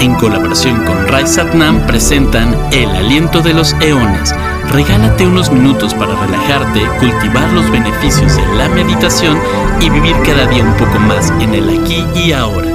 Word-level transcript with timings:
En 0.00 0.14
colaboración 0.14 0.84
con 0.84 1.08
Rai 1.08 1.26
Satnam, 1.26 1.84
presentan 1.84 2.54
El 2.72 2.88
Aliento 2.90 3.42
de 3.42 3.52
los 3.52 3.74
Eones. 3.80 4.32
Regálate 4.70 5.26
unos 5.26 5.50
minutos 5.50 5.92
para 5.94 6.14
relajarte, 6.14 6.80
cultivar 7.00 7.52
los 7.52 7.68
beneficios 7.72 8.36
de 8.36 8.46
la 8.54 8.68
meditación 8.68 9.36
y 9.80 9.90
vivir 9.90 10.14
cada 10.24 10.46
día 10.46 10.62
un 10.62 10.72
poco 10.74 10.98
más 11.00 11.30
en 11.40 11.54
el 11.54 11.68
aquí 11.80 12.04
y 12.14 12.32
ahora. 12.32 12.70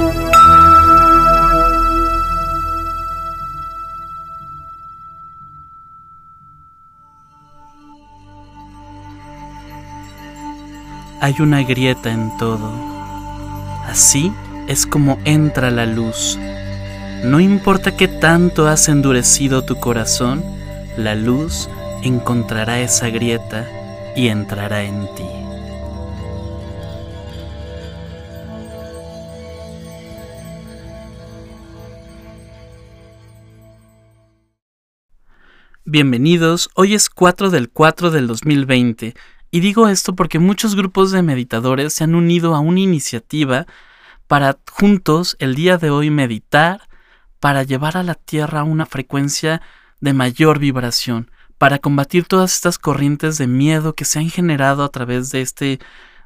Hay 11.20 11.34
una 11.40 11.62
grieta 11.62 12.12
en 12.12 12.36
todo. 12.36 12.70
Así 13.88 14.32
es 14.68 14.86
como 14.86 15.18
entra 15.24 15.70
la 15.70 15.86
luz. 15.86 16.38
No 17.24 17.40
importa 17.40 17.96
qué 17.96 18.08
tanto 18.08 18.68
has 18.68 18.88
endurecido 18.88 19.64
tu 19.64 19.76
corazón, 19.76 20.42
la 20.96 21.14
luz 21.14 21.68
encontrará 22.02 22.80
esa 22.80 23.08
grieta 23.10 23.68
y 24.16 24.28
entrará 24.28 24.84
en 24.84 25.02
ti. 25.14 25.24
Bienvenidos, 35.84 36.70
hoy 36.74 36.94
es 36.94 37.10
4 37.10 37.50
del 37.50 37.68
4 37.68 38.10
del 38.10 38.26
2020 38.26 39.14
y 39.50 39.60
digo 39.60 39.88
esto 39.88 40.14
porque 40.14 40.38
muchos 40.38 40.74
grupos 40.74 41.10
de 41.10 41.22
meditadores 41.22 41.92
se 41.92 42.04
han 42.04 42.14
unido 42.14 42.54
a 42.54 42.60
una 42.60 42.80
iniciativa 42.80 43.66
para 44.32 44.58
juntos 44.70 45.36
el 45.40 45.54
día 45.54 45.76
de 45.76 45.90
hoy 45.90 46.08
meditar, 46.08 46.88
para 47.38 47.64
llevar 47.64 47.98
a 47.98 48.02
la 48.02 48.14
Tierra 48.14 48.64
una 48.64 48.86
frecuencia 48.86 49.60
de 50.00 50.14
mayor 50.14 50.58
vibración, 50.58 51.30
para 51.58 51.78
combatir 51.78 52.24
todas 52.24 52.54
estas 52.54 52.78
corrientes 52.78 53.36
de 53.36 53.46
miedo 53.46 53.94
que 53.94 54.06
se 54.06 54.20
han 54.20 54.30
generado 54.30 54.84
a 54.84 54.88
través 54.88 55.28
de, 55.32 55.42
este, 55.42 55.80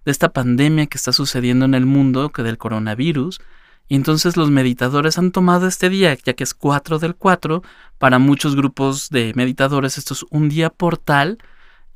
de 0.05 0.13
esta 0.13 0.29
pandemia 0.29 0.87
que 0.87 0.99
está 0.99 1.11
sucediendo 1.11 1.65
en 1.65 1.75
el 1.75 1.85
mundo, 1.85 2.31
que 2.31 2.45
del 2.45 2.59
coronavirus. 2.59 3.41
Y 3.89 3.97
entonces 3.97 4.37
los 4.37 4.53
meditadores 4.53 5.19
han 5.19 5.33
tomado 5.33 5.67
este 5.67 5.89
día, 5.89 6.15
ya 6.15 6.35
que 6.35 6.45
es 6.45 6.55
4 6.55 7.01
del 7.01 7.17
4, 7.17 7.65
para 7.99 8.21
muchos 8.21 8.55
grupos 8.55 9.11
de 9.11 9.33
meditadores 9.35 9.99
esto 9.99 10.15
es 10.15 10.25
un 10.31 10.49
día 10.49 10.71
portal, 10.71 11.39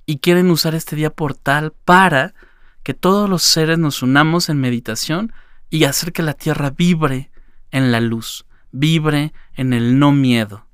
y 0.07 0.19
quieren 0.19 0.51
usar 0.51 0.75
este 0.75 0.97
día 0.97 1.11
portal 1.11 1.73
para 1.85 2.35
que 2.83 2.95
todos 2.95 3.31
los 3.31 3.45
seres 3.45 3.79
nos 3.79 4.03
unamos 4.03 4.49
en 4.49 4.59
meditación 4.59 5.33
y 5.71 5.85
hacer 5.85 6.13
que 6.13 6.23
la 6.23 6.35
tierra 6.35 6.71
vibre 6.71 7.31
en 7.71 7.93
la 7.93 8.01
luz, 8.01 8.45
vibre 8.73 9.33
en 9.55 9.73
el 9.73 9.99
no 9.99 10.13
miedo. 10.13 10.67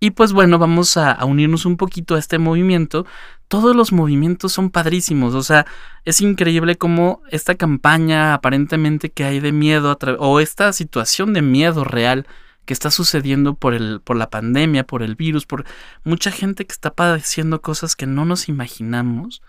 Y 0.00 0.10
pues 0.10 0.32
bueno, 0.32 0.58
vamos 0.58 0.96
a, 0.96 1.24
unirnos 1.24 1.64
un 1.64 1.76
poquito 1.76 2.14
a 2.14 2.18
este 2.18 2.38
movimiento. 2.38 3.06
Todos 3.48 3.74
los 3.74 3.90
movimientos 3.90 4.52
son 4.52 4.70
padrísimos, 4.70 5.34
o 5.34 5.42
sea, 5.42 5.66
es 6.04 6.20
increíble 6.20 6.76
cómo 6.76 7.22
esta 7.30 7.54
campaña 7.54 8.34
aparentemente 8.34 9.10
que 9.10 9.24
hay 9.24 9.40
de 9.40 9.52
miedo 9.52 9.96
o 10.18 10.40
esta 10.40 10.72
situación 10.72 11.32
de 11.32 11.42
miedo 11.42 11.84
real 11.84 12.26
que 12.64 12.74
está 12.74 12.90
sucediendo 12.90 13.54
por, 13.54 13.74
el, 13.74 14.00
por 14.00 14.16
la 14.16 14.30
pandemia, 14.30 14.86
por 14.86 15.02
el 15.02 15.16
virus, 15.16 15.46
por 15.46 15.64
mucha 16.02 16.30
gente 16.30 16.66
que 16.66 16.72
está 16.72 16.92
padeciendo 16.92 17.60
cosas 17.62 17.96
que 17.96 18.06
no 18.06 18.24
nos 18.24 18.48
imaginamos, 18.48 19.42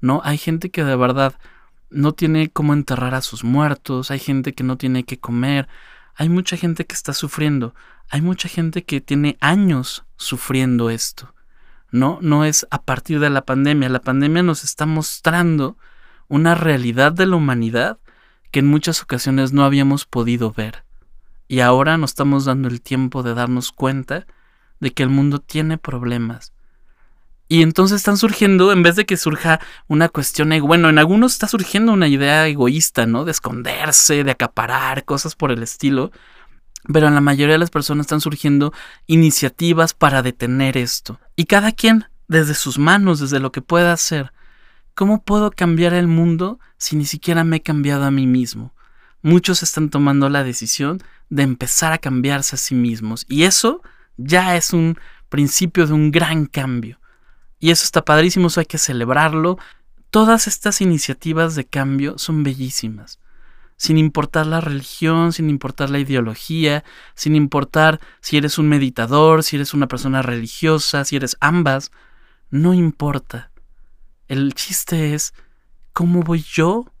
¿no? 0.00 0.20
Hay 0.24 0.38
gente 0.38 0.70
que 0.70 0.84
de 0.84 0.96
verdad 0.96 1.34
no 1.90 2.12
tiene 2.12 2.50
cómo 2.50 2.72
enterrar 2.72 3.14
a 3.14 3.22
sus 3.22 3.44
muertos, 3.44 4.10
hay 4.10 4.18
gente 4.18 4.54
que 4.54 4.64
no 4.64 4.76
tiene 4.76 5.04
que 5.04 5.18
comer, 5.18 5.68
hay 6.14 6.28
mucha 6.28 6.56
gente 6.56 6.86
que 6.86 6.94
está 6.94 7.12
sufriendo, 7.12 7.74
hay 8.10 8.20
mucha 8.20 8.48
gente 8.48 8.84
que 8.84 9.00
tiene 9.00 9.36
años 9.40 10.04
sufriendo 10.16 10.90
esto. 10.90 11.34
No, 11.90 12.18
no 12.20 12.44
es 12.44 12.66
a 12.70 12.82
partir 12.82 13.20
de 13.20 13.30
la 13.30 13.44
pandemia, 13.44 13.88
la 13.88 14.00
pandemia 14.00 14.42
nos 14.42 14.64
está 14.64 14.84
mostrando 14.84 15.78
una 16.28 16.54
realidad 16.54 17.12
de 17.12 17.26
la 17.26 17.36
humanidad 17.36 17.98
que 18.50 18.60
en 18.60 18.66
muchas 18.66 19.02
ocasiones 19.02 19.52
no 19.52 19.64
habíamos 19.64 20.04
podido 20.04 20.52
ver. 20.52 20.84
Y 21.48 21.60
ahora 21.60 21.96
nos 21.96 22.10
estamos 22.10 22.44
dando 22.44 22.68
el 22.68 22.82
tiempo 22.82 23.22
de 23.22 23.34
darnos 23.34 23.72
cuenta 23.72 24.26
de 24.80 24.92
que 24.92 25.02
el 25.02 25.08
mundo 25.08 25.38
tiene 25.38 25.78
problemas, 25.78 26.52
y 27.48 27.62
entonces 27.62 27.96
están 27.96 28.18
surgiendo, 28.18 28.72
en 28.72 28.82
vez 28.82 28.94
de 28.96 29.06
que 29.06 29.16
surja 29.16 29.58
una 29.86 30.10
cuestión, 30.10 30.50
bueno, 30.60 30.90
en 30.90 30.98
algunos 30.98 31.32
está 31.32 31.48
surgiendo 31.48 31.92
una 31.92 32.06
idea 32.06 32.46
egoísta, 32.46 33.06
¿no? 33.06 33.24
De 33.24 33.30
esconderse, 33.30 34.22
de 34.22 34.30
acaparar, 34.30 35.04
cosas 35.06 35.34
por 35.34 35.50
el 35.50 35.62
estilo. 35.62 36.12
Pero 36.92 37.08
en 37.08 37.14
la 37.14 37.22
mayoría 37.22 37.54
de 37.54 37.58
las 37.58 37.70
personas 37.70 38.04
están 38.04 38.20
surgiendo 38.20 38.72
iniciativas 39.06 39.94
para 39.94 40.22
detener 40.22 40.76
esto. 40.76 41.20
Y 41.36 41.46
cada 41.46 41.72
quien, 41.72 42.04
desde 42.28 42.54
sus 42.54 42.78
manos, 42.78 43.18
desde 43.18 43.40
lo 43.40 43.50
que 43.50 43.62
pueda 43.62 43.92
hacer. 43.92 44.32
¿Cómo 44.94 45.22
puedo 45.22 45.50
cambiar 45.50 45.94
el 45.94 46.06
mundo 46.06 46.60
si 46.76 46.96
ni 46.96 47.06
siquiera 47.06 47.44
me 47.44 47.56
he 47.56 47.62
cambiado 47.62 48.04
a 48.04 48.10
mí 48.10 48.26
mismo? 48.26 48.74
Muchos 49.22 49.62
están 49.62 49.88
tomando 49.88 50.28
la 50.28 50.44
decisión 50.44 51.02
de 51.30 51.44
empezar 51.44 51.92
a 51.92 51.98
cambiarse 51.98 52.56
a 52.56 52.58
sí 52.58 52.74
mismos. 52.74 53.24
Y 53.26 53.44
eso 53.44 53.80
ya 54.18 54.56
es 54.56 54.74
un 54.74 54.98
principio 55.30 55.86
de 55.86 55.94
un 55.94 56.10
gran 56.10 56.44
cambio. 56.46 56.98
Y 57.58 57.70
eso 57.70 57.84
está 57.84 58.04
padrísimo, 58.04 58.46
eso 58.46 58.60
hay 58.60 58.66
que 58.66 58.78
celebrarlo. 58.78 59.58
Todas 60.10 60.46
estas 60.46 60.80
iniciativas 60.80 61.54
de 61.54 61.66
cambio 61.66 62.18
son 62.18 62.42
bellísimas. 62.42 63.18
Sin 63.76 63.96
importar 63.98 64.46
la 64.46 64.60
religión, 64.60 65.32
sin 65.32 65.50
importar 65.50 65.90
la 65.90 65.98
ideología, 65.98 66.84
sin 67.14 67.36
importar 67.36 68.00
si 68.20 68.36
eres 68.36 68.58
un 68.58 68.68
meditador, 68.68 69.44
si 69.44 69.56
eres 69.56 69.74
una 69.74 69.86
persona 69.86 70.22
religiosa, 70.22 71.04
si 71.04 71.16
eres 71.16 71.36
ambas, 71.40 71.92
no 72.50 72.74
importa. 72.74 73.50
El 74.26 74.54
chiste 74.54 75.14
es 75.14 75.32
cómo 75.92 76.22
voy 76.22 76.42
yo 76.42 76.92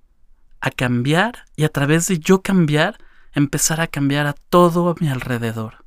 a 0.60 0.70
cambiar 0.70 1.44
y 1.56 1.64
a 1.64 1.68
través 1.68 2.06
de 2.08 2.18
yo 2.18 2.42
cambiar, 2.42 2.98
empezar 3.32 3.80
a 3.80 3.86
cambiar 3.86 4.26
a 4.26 4.32
todo 4.32 4.88
a 4.88 4.94
mi 5.00 5.08
alrededor. 5.08 5.84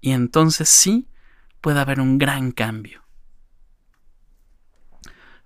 Y 0.00 0.12
entonces 0.12 0.68
sí 0.68 1.08
puede 1.60 1.80
haber 1.80 2.00
un 2.00 2.18
gran 2.18 2.52
cambio. 2.52 3.07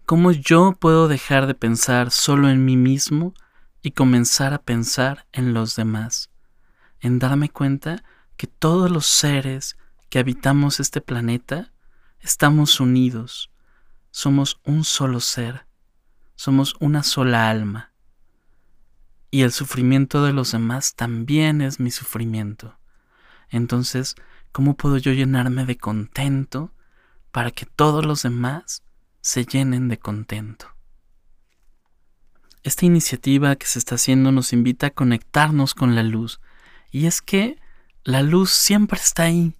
¿Cómo 0.04 0.32
yo 0.32 0.72
puedo 0.78 1.06
dejar 1.06 1.46
de 1.46 1.54
pensar 1.54 2.10
solo 2.10 2.48
en 2.48 2.64
mí 2.64 2.76
mismo 2.76 3.34
y 3.82 3.92
comenzar 3.92 4.52
a 4.52 4.60
pensar 4.60 5.26
en 5.32 5.54
los 5.54 5.76
demás? 5.76 6.28
En 7.00 7.20
darme 7.20 7.48
cuenta 7.48 8.02
que 8.36 8.48
todos 8.48 8.90
los 8.90 9.06
seres 9.06 9.76
que 10.10 10.18
habitamos 10.18 10.80
este 10.80 11.00
planeta 11.00 11.72
estamos 12.18 12.80
unidos, 12.80 13.52
somos 14.10 14.60
un 14.64 14.82
solo 14.82 15.20
ser, 15.20 15.66
somos 16.34 16.74
una 16.80 17.04
sola 17.04 17.48
alma. 17.48 17.92
Y 19.30 19.42
el 19.42 19.52
sufrimiento 19.52 20.24
de 20.24 20.32
los 20.32 20.50
demás 20.50 20.96
también 20.96 21.62
es 21.62 21.78
mi 21.78 21.92
sufrimiento. 21.92 22.76
Entonces, 23.50 24.16
¿cómo 24.50 24.76
puedo 24.76 24.98
yo 24.98 25.12
llenarme 25.12 25.64
de 25.64 25.76
contento 25.76 26.74
para 27.30 27.52
que 27.52 27.66
todos 27.66 28.04
los 28.04 28.24
demás 28.24 28.82
se 29.22 29.46
llenen 29.46 29.88
de 29.88 29.98
contento. 29.98 30.66
Esta 32.64 32.84
iniciativa 32.84 33.56
que 33.56 33.66
se 33.66 33.78
está 33.78 33.94
haciendo 33.94 34.32
nos 34.32 34.52
invita 34.52 34.88
a 34.88 34.90
conectarnos 34.90 35.74
con 35.74 35.94
la 35.94 36.02
luz. 36.02 36.40
Y 36.90 37.06
es 37.06 37.22
que 37.22 37.58
la 38.04 38.22
luz 38.22 38.50
siempre 38.50 39.00
está 39.00 39.24
ahí, 39.24 39.54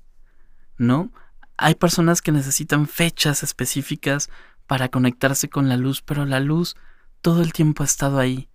¿no? 0.76 1.12
Hay 1.56 1.76
personas 1.76 2.22
que 2.22 2.32
necesitan 2.32 2.86
fechas 2.86 3.42
específicas 3.42 4.30
para 4.66 4.88
conectarse 4.88 5.48
con 5.48 5.68
la 5.68 5.76
luz, 5.76 6.02
pero 6.02 6.26
la 6.26 6.40
luz 6.40 6.76
todo 7.20 7.40
el 7.42 7.52
tiempo 7.52 7.84
ha 7.84 7.86
estado 7.86 8.18
ahí. 8.18 8.48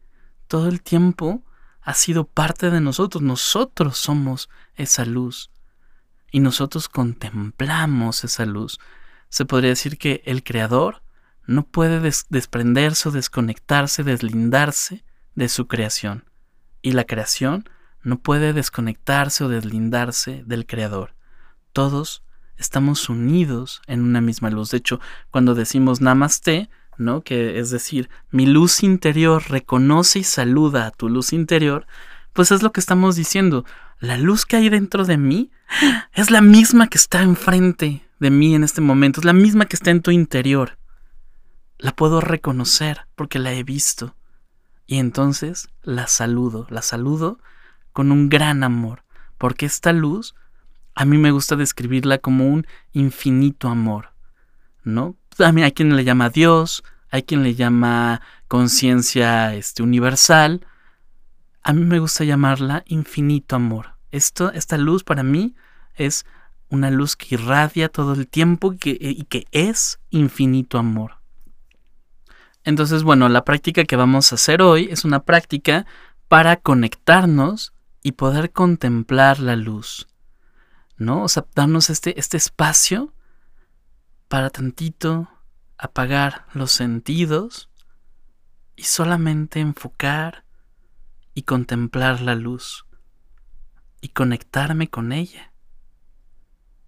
Todo 0.48 0.68
el 0.68 0.82
tiempo 0.82 1.44
ha 1.82 1.94
sido 1.94 2.26
parte 2.26 2.70
de 2.70 2.82
nosotros. 2.82 3.24
Nosotros 3.24 3.98
somos 3.98 4.50
esa 4.76 5.06
luz. 5.06 5.52
Y 6.32 6.42
nosotros 6.42 6.90
contemplamos 6.90 8.26
esa 8.26 8.46
luz 8.46 8.80
se 9.30 9.46
podría 9.46 9.70
decir 9.70 9.98
que 9.98 10.22
el 10.26 10.44
creador 10.44 11.02
no 11.46 11.66
puede 11.66 12.00
desprenderse 12.30 13.10
o 13.10 13.12
desconectarse, 13.12 14.04
deslindarse 14.04 15.04
de 15.36 15.50
su 15.50 15.68
creación. 15.68 16.26
Y 16.82 16.92
la 16.92 17.06
creación 17.06 17.70
no 18.04 18.20
puede 18.20 18.54
desconectarse 18.54 19.44
o 19.44 19.50
deslindarse 19.50 20.44
del 20.46 20.66
creador. 20.66 21.16
Todos 21.74 22.24
estamos 22.58 23.10
unidos 23.10 23.82
en 23.88 24.02
una 24.02 24.22
misma 24.22 24.50
luz. 24.50 24.72
De 24.72 24.78
hecho, 24.78 25.00
cuando 25.32 25.56
decimos 25.56 26.02
namaste, 26.02 26.70
¿no? 26.98 27.22
Que 27.22 27.60
es 27.60 27.70
decir, 27.70 28.10
mi 28.32 28.46
luz 28.46 28.84
interior 28.84 29.44
reconoce 29.50 30.20
y 30.20 30.24
saluda 30.24 30.88
a 30.88 30.92
tu 30.92 31.10
luz 31.10 31.34
interior, 31.34 31.86
pues 32.34 32.52
es 32.52 32.64
lo 32.64 32.72
que 32.72 32.80
estamos 32.80 33.16
diciendo. 33.16 33.66
La 34.00 34.18
luz 34.18 34.46
que 34.46 34.58
hay 34.58 34.70
dentro 34.70 35.06
de 35.06 35.18
mí 35.18 35.52
es 36.14 36.30
la 36.32 36.42
misma 36.42 36.88
que 36.88 36.98
está 36.98 37.22
enfrente 37.22 38.07
de 38.20 38.32
mí 38.32 38.56
en 38.56 38.64
este 38.64 38.82
momento, 38.82 39.22
es 39.22 39.26
la 39.26 39.34
misma 39.34 39.66
que 39.66 39.76
está 39.76 39.92
en 39.92 40.02
tu 40.02 40.12
interior. 40.12 40.78
La 41.78 41.96
puedo 41.96 42.22
reconocer 42.22 43.08
porque 43.16 43.40
la 43.40 43.54
he 43.54 43.64
visto. 43.64 44.16
Y 44.86 44.98
entonces 44.98 45.70
la 45.84 46.08
saludo, 46.08 46.66
la 46.70 46.82
saludo 46.82 47.40
con 47.92 48.12
un 48.12 48.30
gran 48.30 48.64
amor, 48.64 49.04
porque 49.38 49.66
esta 49.66 49.92
luz 49.92 50.34
a 50.96 51.06
mí 51.06 51.18
me 51.18 51.32
gusta 51.32 51.56
describirla 51.56 52.18
como 52.18 52.48
un 52.48 52.66
infinito 52.94 53.68
amor, 53.68 54.14
¿no? 54.84 55.16
Mí 55.54 55.62
hay 55.62 55.72
quien 55.72 55.96
le 55.96 56.04
llama 56.04 56.30
Dios, 56.30 56.84
hay 57.12 57.24
quien 57.24 57.44
le 57.44 57.54
llama 57.54 58.22
conciencia 58.48 59.54
este, 59.54 59.84
universal. 59.84 60.66
A 61.62 61.74
mí 61.74 61.84
me 61.84 62.00
gusta 62.00 62.24
llamarla 62.24 62.84
infinito 62.88 63.56
amor. 63.56 63.98
Esto, 64.12 64.52
esta 64.54 64.78
luz 64.78 65.04
para 65.04 65.22
mí 65.22 65.56
es 65.96 66.26
una 66.70 66.92
luz 66.92 67.16
que 67.16 67.36
irradia 67.36 67.90
todo 67.90 68.14
el 68.14 68.28
tiempo 68.28 68.74
y 68.74 69.24
que, 69.24 69.48
es 69.52 70.00
infinito 70.10 70.78
amor. 70.78 71.18
Entonces, 72.64 73.04
bueno, 73.04 73.30
la 73.30 73.46
práctica 73.46 73.86
que 73.86 73.96
vamos 73.96 74.32
a 74.32 74.36
hacer 74.36 74.62
hoy 74.62 74.90
es 74.92 75.06
una 75.06 75.24
práctica 75.24 75.86
para 76.28 76.58
conectarnos 76.58 77.74
y 78.04 78.14
poder 78.14 78.52
contemplar 78.52 79.40
la 79.40 79.56
luz. 79.56 80.08
¿No? 80.98 81.24
O 81.24 81.28
sea, 81.30 81.46
darnos 81.54 81.90
este, 81.90 82.20
este 82.20 82.38
espacio 82.38 83.14
para 84.28 84.50
tantito 84.50 85.30
apagar 85.78 86.48
los 86.54 86.72
sentidos 86.72 87.70
y 88.76 88.84
solamente 88.84 89.60
enfocar 89.60 90.44
y 91.36 91.44
contemplar 91.44 92.22
la 92.22 92.36
luz 92.36 92.86
y 94.02 94.10
conectarme 94.10 94.90
con 94.90 95.12
ella 95.12 95.54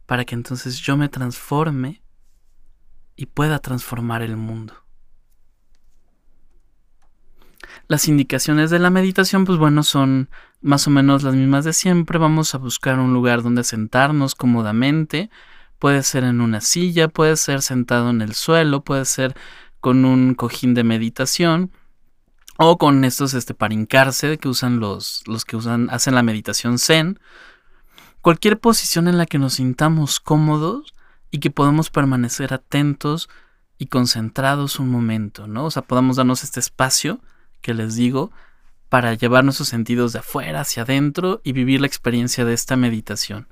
para 0.10 0.26
que 0.26 0.34
entonces 0.34 0.80
yo 0.80 0.98
me 0.98 1.08
transforme 1.08 2.02
y 3.16 3.28
pueda 3.28 3.60
transformar 3.60 4.24
el 4.24 4.38
mundo. 4.38 4.74
Las 7.88 8.08
indicaciones 8.08 8.72
de 8.72 8.80
la 8.80 8.90
meditación, 8.90 9.46
pues 9.46 9.60
bueno, 9.60 9.84
son 9.84 10.32
más 10.62 10.88
o 10.88 10.90
menos 10.90 11.22
las 11.22 11.36
mismas 11.36 11.64
de 11.64 11.74
siempre. 11.74 12.18
Vamos 12.18 12.56
a 12.56 12.58
buscar 12.58 12.98
un 12.98 13.14
lugar 13.14 13.44
donde 13.44 13.64
sentarnos 13.64 14.34
cómodamente. 14.34 15.30
Puede 15.78 16.02
ser 16.02 16.24
en 16.24 16.42
una 16.42 16.60
silla, 16.60 17.08
puede 17.08 17.38
ser 17.38 17.62
sentado 17.62 18.10
en 18.10 18.24
el 18.24 18.34
suelo, 18.34 18.84
puede 18.84 19.06
ser 19.06 19.36
con 19.80 20.06
un 20.06 20.34
cojín 20.34 20.74
de 20.74 20.84
meditación 20.86 21.72
o 22.58 22.80
con 22.80 23.06
estos 23.06 23.36
este 23.36 23.54
para 23.54 23.76
que 23.76 24.48
usan 24.50 24.80
los 24.80 25.22
los 25.28 25.46
que 25.46 25.56
usan 25.56 25.88
hacen 25.92 26.16
la 26.16 26.24
meditación 26.24 26.80
zen. 26.80 27.20
Cualquier 28.22 28.60
posición 28.60 29.08
en 29.08 29.18
la 29.18 29.26
que 29.26 29.40
nos 29.40 29.54
sintamos 29.54 30.20
cómodos 30.20 30.94
y 31.32 31.40
que 31.40 31.52
podamos 31.52 31.90
permanecer 31.90 32.54
atentos 32.54 33.30
y 33.78 33.86
concentrados 33.86 34.80
un 34.80 34.90
momento, 34.90 35.48
¿no? 35.48 35.66
O 35.66 35.72
sea, 35.72 35.84
podamos 35.84 36.18
darnos 36.18 36.44
este 36.44 36.60
espacio 36.60 37.20
que 37.62 37.74
les 37.74 37.96
digo 37.96 38.32
para 38.90 39.14
llevar 39.14 39.46
nuestros 39.46 39.70
sentidos 39.70 40.12
de 40.12 40.20
afuera 40.20 40.62
hacia 40.62 40.84
adentro 40.84 41.40
y 41.46 41.54
vivir 41.54 41.80
la 41.80 41.88
experiencia 41.88 42.44
de 42.44 42.54
esta 42.54 42.76
meditación. 42.76 43.48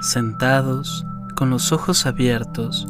Sentados, 0.00 1.06
con 1.36 1.50
los 1.50 1.70
ojos 1.70 2.06
abiertos, 2.06 2.88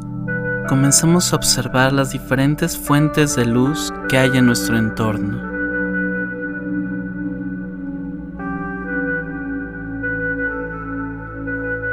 comenzamos 0.67 1.31
a 1.31 1.35
observar 1.35 1.93
las 1.93 2.11
diferentes 2.11 2.75
fuentes 2.75 3.35
de 3.35 3.45
luz 3.45 3.93
que 4.09 4.17
hay 4.17 4.35
en 4.35 4.47
nuestro 4.47 4.77
entorno. 4.79 5.52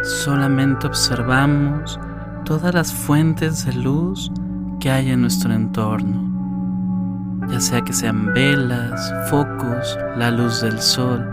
Solamente 0.02 0.86
observamos 0.86 2.00
todas 2.46 2.72
las 2.72 2.90
fuentes 2.90 3.66
de 3.66 3.74
luz 3.74 4.32
que 4.80 4.90
hay 4.90 5.10
en 5.10 5.20
nuestro 5.20 5.52
entorno, 5.52 7.46
ya 7.50 7.60
sea 7.60 7.82
que 7.82 7.92
sean 7.92 8.32
velas, 8.32 9.12
focos, 9.28 9.98
la 10.16 10.30
luz 10.30 10.62
del 10.62 10.80
sol, 10.80 11.28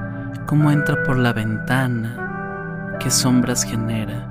cómo 0.48 0.70
entra 0.70 1.02
por 1.04 1.18
la 1.18 1.32
ventana, 1.32 2.98
qué 3.00 3.10
sombras 3.10 3.64
genera. 3.64 4.30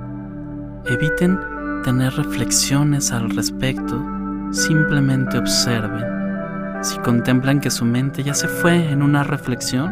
Eviten 0.85 1.39
tener 1.83 2.13
reflexiones 2.13 3.11
al 3.11 3.31
respecto, 3.31 4.05
simplemente 4.51 5.39
observen. 5.39 6.05
Si 6.83 6.99
contemplan 6.99 7.59
que 7.59 7.71
su 7.71 7.85
mente 7.85 8.23
ya 8.23 8.35
se 8.35 8.47
fue 8.47 8.91
en 8.91 9.01
una 9.01 9.23
reflexión, 9.23 9.91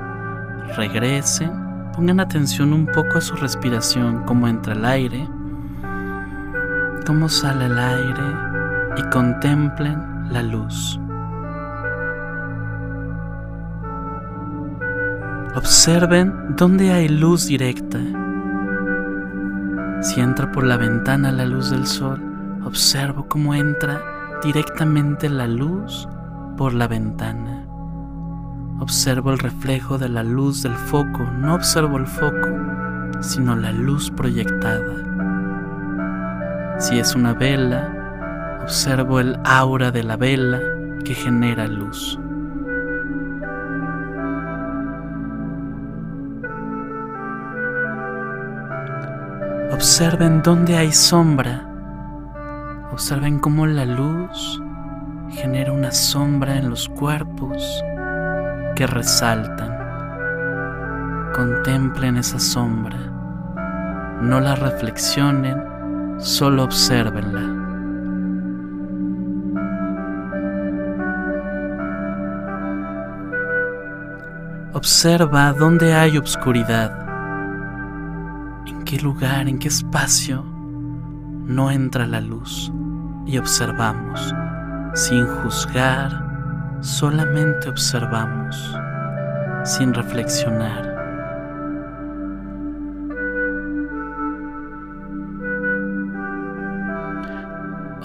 regresen, 0.77 1.64
pongan 1.95 2.19
atención 2.19 2.73
un 2.73 2.85
poco 2.87 3.17
a 3.17 3.21
su 3.21 3.35
respiración, 3.35 4.23
cómo 4.25 4.47
entra 4.47 4.73
el 4.73 4.83
aire, 4.83 5.27
cómo 7.05 7.29
sale 7.29 7.65
el 7.65 7.79
aire 7.79 8.23
y 8.97 9.09
contemplen 9.09 10.31
la 10.31 10.43
luz. 10.43 10.99
Observen 15.55 16.55
dónde 16.57 16.91
hay 16.91 17.07
luz 17.07 17.45
directa 17.45 17.99
si 20.01 20.21
entra 20.21 20.51
por 20.51 20.65
la 20.65 20.77
ventana 20.77 21.31
la 21.31 21.45
luz 21.45 21.71
del 21.71 21.87
sol, 21.87 22.21
observo 22.63 23.27
cómo 23.27 23.55
entra 23.55 24.01
directamente 24.43 25.29
la 25.29 25.47
luz 25.47 26.07
por 26.57 26.75
la 26.75 26.87
ventana. 26.87 27.74
Observo 28.79 29.31
el 29.31 29.39
reflejo 29.39 29.97
de 29.97 30.09
la 30.09 30.21
luz 30.21 30.61
del 30.61 30.75
foco, 30.75 31.23
no 31.39 31.55
observo 31.55 31.97
el 31.97 32.05
foco, 32.05 32.49
sino 33.21 33.55
la 33.55 33.71
luz 33.71 34.11
proyectada. 34.11 35.05
Si 36.77 36.99
es 36.99 37.15
una 37.15 37.33
vela, 37.33 38.59
observo 38.61 39.21
el 39.21 39.39
aura 39.45 39.91
de 39.91 40.03
la 40.03 40.17
vela 40.17 40.59
que 41.05 41.13
genera 41.13 41.67
luz. 41.67 42.19
Observen 49.71 50.41
dónde 50.43 50.75
hay 50.75 50.91
sombra. 50.91 51.65
Observen 52.91 53.39
cómo 53.39 53.65
la 53.65 53.85
luz 53.85 54.61
genera 55.29 55.71
una 55.71 55.91
sombra 55.91 56.57
en 56.57 56.69
los 56.69 56.89
cuerpos 56.89 57.83
que 58.75 58.85
resaltan. 58.85 59.71
Contemplen 61.33 62.17
esa 62.17 62.39
sombra. 62.39 62.97
No 64.21 64.39
la 64.39 64.55
reflexionen, 64.55 65.63
solo 66.17 66.63
observenla. 66.63 67.63
Observa 74.73 75.53
dónde 75.53 75.93
hay 75.93 76.17
oscuridad 76.17 77.05
qué 78.85 78.99
lugar, 78.99 79.49
en 79.49 79.57
qué 79.57 79.67
espacio 79.67 80.43
no 80.43 81.71
entra 81.71 82.05
la 82.05 82.21
luz 82.21 82.71
y 83.25 83.37
observamos, 83.37 84.33
sin 84.93 85.25
juzgar, 85.25 86.24
solamente 86.85 87.67
observamos, 87.67 88.55
sin 89.63 89.93
reflexionar. 89.93 90.93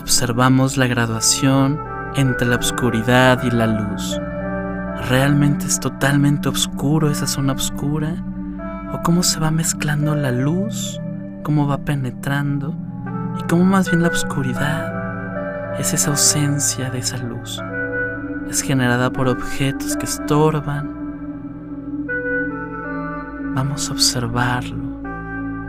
Observamos 0.01 0.77
la 0.77 0.87
graduación 0.87 1.79
entre 2.17 2.49
la 2.49 2.57
oscuridad 2.57 3.43
y 3.45 3.51
la 3.51 3.67
luz. 3.67 4.19
¿Realmente 5.09 5.67
es 5.67 5.79
totalmente 5.79 6.49
oscuro 6.49 7.11
esa 7.11 7.27
zona 7.27 7.53
oscura? 7.53 8.15
o 8.93 9.03
cómo 9.03 9.23
se 9.23 9.39
va 9.39 9.53
mezclando 9.53 10.17
la 10.17 10.33
luz, 10.33 11.01
cómo 11.45 11.67
va 11.67 11.79
penetrando 11.79 12.75
y 13.39 13.43
cómo 13.45 13.65
más 13.65 13.89
bien 13.89 14.03
la 14.03 14.09
oscuridad 14.09 15.79
es 15.79 15.95
esa 15.95 16.11
ausencia 16.11 16.91
de 16.91 16.99
esa 16.99 17.19
luz. 17.19 17.63
Es 18.50 18.62
generada 18.62 19.12
por 19.12 19.28
objetos 19.28 19.97
que 19.97 20.07
estorban. 20.07 20.99
Vamos 23.54 23.88
a 23.88 23.92
observarlo, 23.92 25.00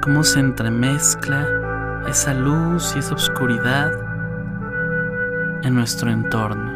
cómo 0.01 0.23
se 0.23 0.39
entremezcla 0.39 1.45
esa 2.07 2.33
luz 2.33 2.93
y 2.95 2.99
esa 2.99 3.13
oscuridad 3.13 3.91
en 5.63 5.75
nuestro 5.75 6.09
entorno. 6.09 6.71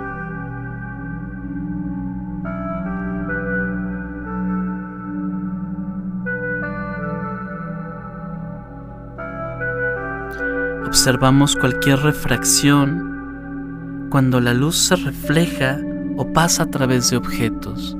observamos 10.96 11.58
cualquier 11.58 12.00
refracción 12.00 14.08
cuando 14.10 14.40
la 14.40 14.54
luz 14.54 14.78
se 14.78 14.96
refleja 14.96 15.78
o 16.18 16.26
pasa 16.34 16.64
a 16.64 16.66
través 16.68 17.10
de 17.10 17.18
objetos. 17.18 17.96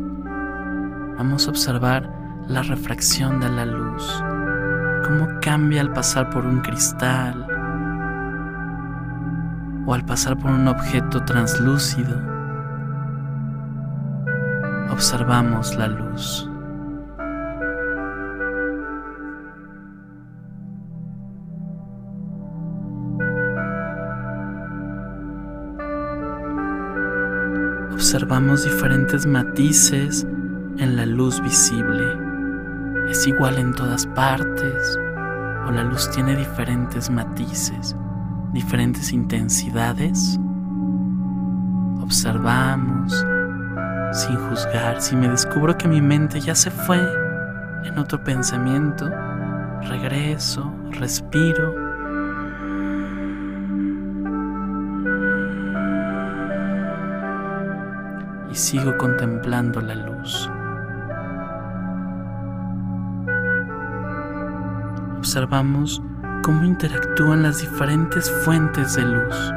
Vamos 1.18 1.48
a 1.48 1.50
observar 1.52 2.12
la 2.48 2.62
refracción 2.62 3.40
de 3.40 3.50
la 3.50 3.66
luz, 3.66 4.24
cómo 5.06 5.28
cambia 5.42 5.82
al 5.82 5.94
pasar 5.94 6.30
por 6.30 6.46
un 6.46 6.62
cristal 6.62 7.48
o 9.86 9.94
al 9.94 10.06
pasar 10.06 10.38
por 10.38 10.52
un 10.52 10.68
objeto 10.68 11.24
translúcido. 11.26 12.36
observamos 14.96 15.76
la 15.76 15.88
luz. 15.88 16.50
Observamos 28.16 28.64
diferentes 28.64 29.26
matices 29.26 30.26
en 30.78 30.96
la 30.96 31.06
luz 31.06 31.42
visible. 31.42 32.02
¿Es 33.10 33.28
igual 33.28 33.58
en 33.58 33.74
todas 33.74 34.08
partes? 34.08 34.98
¿O 35.68 35.72
la 35.72 35.84
luz 35.84 36.10
tiene 36.12 36.34
diferentes 36.38 37.10
matices, 37.10 37.94
diferentes 38.54 39.12
intensidades? 39.12 40.40
Observamos 42.02 43.12
sin 44.14 44.38
juzgar. 44.48 45.02
Si 45.02 45.14
me 45.18 45.28
descubro 45.28 45.78
que 45.78 45.90
mi 45.90 46.00
mente 46.00 46.40
ya 46.40 46.56
se 46.56 46.72
fue 46.72 47.02
en 47.84 48.00
otro 48.00 48.24
pensamiento, 48.24 49.12
regreso, 49.90 50.74
respiro. 50.92 51.85
Y 58.56 58.58
sigo 58.58 58.98
contemplando 58.98 59.82
la 59.82 59.96
luz. 59.96 60.50
Observamos 65.18 66.02
cómo 66.42 66.64
interactúan 66.64 67.44
las 67.44 67.60
diferentes 67.60 68.32
fuentes 68.46 68.96
de 68.96 69.02
luz. 69.02 69.54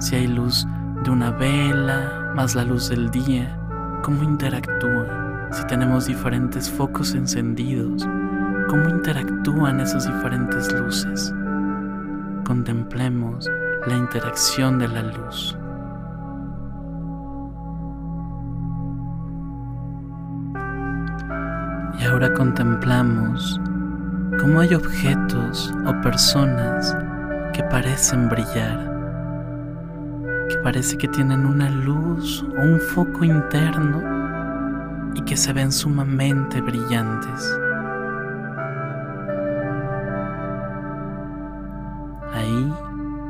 Si 0.00 0.16
hay 0.16 0.26
luz 0.26 0.66
de 1.04 1.10
una 1.12 1.30
vela, 1.30 2.32
más 2.34 2.56
la 2.56 2.64
luz 2.64 2.88
del 2.88 3.08
día, 3.08 3.56
cómo 4.02 4.24
interactúa, 4.24 5.48
si 5.52 5.64
tenemos 5.68 6.06
diferentes 6.06 6.68
focos 6.68 7.14
encendidos, 7.14 8.02
cómo 8.68 8.88
interactúan 8.88 9.78
esas 9.78 10.08
diferentes 10.08 10.72
luces. 10.72 11.32
Contemplemos 12.44 13.48
la 13.86 13.96
interacción 13.96 14.80
de 14.80 14.88
la 14.88 15.02
luz. 15.02 15.56
Ahora 22.12 22.34
contemplamos 22.34 23.58
cómo 24.38 24.60
hay 24.60 24.74
objetos 24.74 25.72
o 25.86 25.98
personas 26.02 26.94
que 27.54 27.62
parecen 27.64 28.28
brillar 28.28 28.92
que 30.50 30.58
parece 30.58 30.98
que 30.98 31.08
tienen 31.08 31.46
una 31.46 31.70
luz 31.70 32.42
o 32.42 32.60
un 32.60 32.78
foco 32.78 33.24
interno 33.24 34.02
y 35.14 35.22
que 35.22 35.38
se 35.38 35.54
ven 35.54 35.72
sumamente 35.72 36.60
brillantes. 36.60 37.58
Ahí 42.34 42.72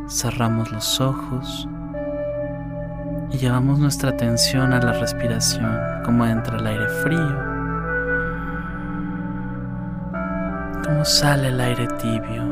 cerramos 0.09 0.73
los 0.73 1.01
ojos 1.01 1.69
y 3.31 3.39
llevamos 3.39 3.79
nuestra 3.79 4.11
atención 4.11 4.73
a 4.73 4.81
la 4.81 4.93
respiración, 4.93 6.03
como 6.05 6.27
entra 6.27 6.57
el 6.57 6.67
aire 6.67 6.89
frío, 7.05 7.52
como 10.93 11.07
sale 11.07 11.49
el 11.49 11.59
aire 11.59 11.89
tibio. 12.03 12.43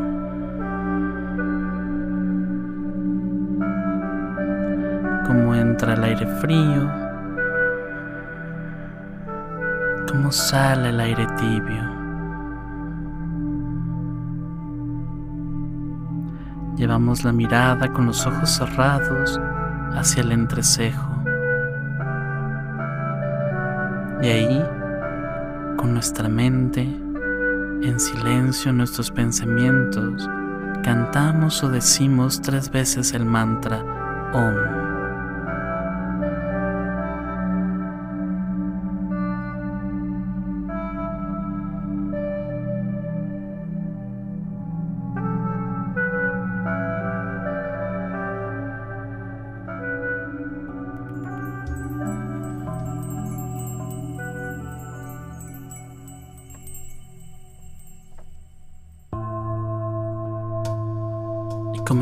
cómo 5.27 5.55
entra 5.55 5.93
el 5.93 6.03
aire 6.03 6.27
frío, 6.27 6.91
cómo 10.09 10.33
sale 10.33 10.89
el 10.89 10.99
aire 11.01 11.27
tibio. 11.37 11.85
Llevamos 16.77 17.23
la 17.23 17.33
mirada 17.33 17.93
con 17.93 18.07
los 18.07 18.27
ojos 18.27 18.51
cerrados 18.51 19.39
hacia 19.93 20.23
el 20.23 20.33
entrecejo. 20.33 21.13
Y 24.23 24.29
ahí, 24.29 24.65
con 25.77 25.93
nuestra 25.93 26.29
mente, 26.29 27.10
en 27.83 27.99
silencio 27.99 28.73
nuestros 28.73 29.11
pensamientos, 29.11 30.29
cantamos 30.83 31.63
o 31.63 31.69
decimos 31.69 32.41
tres 32.43 32.71
veces 32.71 33.13
el 33.13 33.25
mantra 33.25 33.85
Om. 34.33 34.90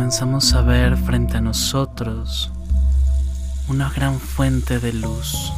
Comenzamos 0.09 0.55
a 0.55 0.63
ver 0.63 0.97
frente 0.97 1.37
a 1.37 1.43
nosotros 1.43 2.51
una 3.69 3.91
gran 3.91 4.19
fuente 4.19 4.79
de 4.79 4.95
luz. 4.95 5.53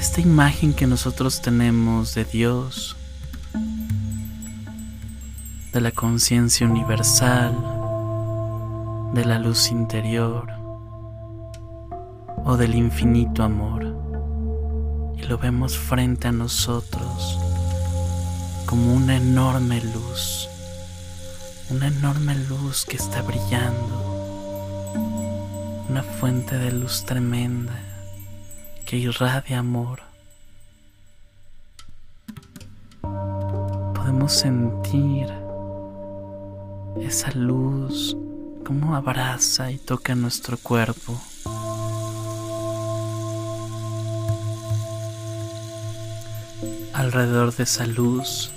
Esta 0.00 0.22
imagen 0.22 0.72
que 0.72 0.86
nosotros 0.86 1.42
tenemos 1.42 2.14
de 2.14 2.24
Dios, 2.24 2.96
de 5.74 5.82
la 5.82 5.90
conciencia 5.90 6.66
universal, 6.66 7.52
de 9.12 9.26
la 9.26 9.38
luz 9.38 9.70
interior 9.70 10.50
o 12.42 12.56
del 12.56 12.74
infinito 12.74 13.42
amor. 13.42 13.84
Y 15.18 15.24
lo 15.24 15.36
vemos 15.36 15.76
frente 15.76 16.28
a 16.28 16.32
nosotros 16.32 17.38
como 18.64 18.94
una 18.94 19.14
enorme 19.14 19.82
luz 19.82 20.48
una 21.70 21.86
enorme 21.88 22.34
luz 22.34 22.84
que 22.84 22.96
está 22.96 23.22
brillando, 23.22 24.94
una 25.88 26.02
fuente 26.02 26.58
de 26.58 26.72
luz 26.72 27.04
tremenda 27.04 27.74
que 28.84 28.98
irradia 28.98 29.60
amor. 29.60 30.02
Podemos 33.94 34.32
sentir 34.32 35.32
esa 37.00 37.30
luz 37.32 38.16
como 38.64 38.94
abraza 38.94 39.70
y 39.70 39.78
toca 39.78 40.14
nuestro 40.14 40.58
cuerpo. 40.58 41.18
Alrededor 46.92 47.54
de 47.54 47.64
esa 47.64 47.86
luz 47.86 48.52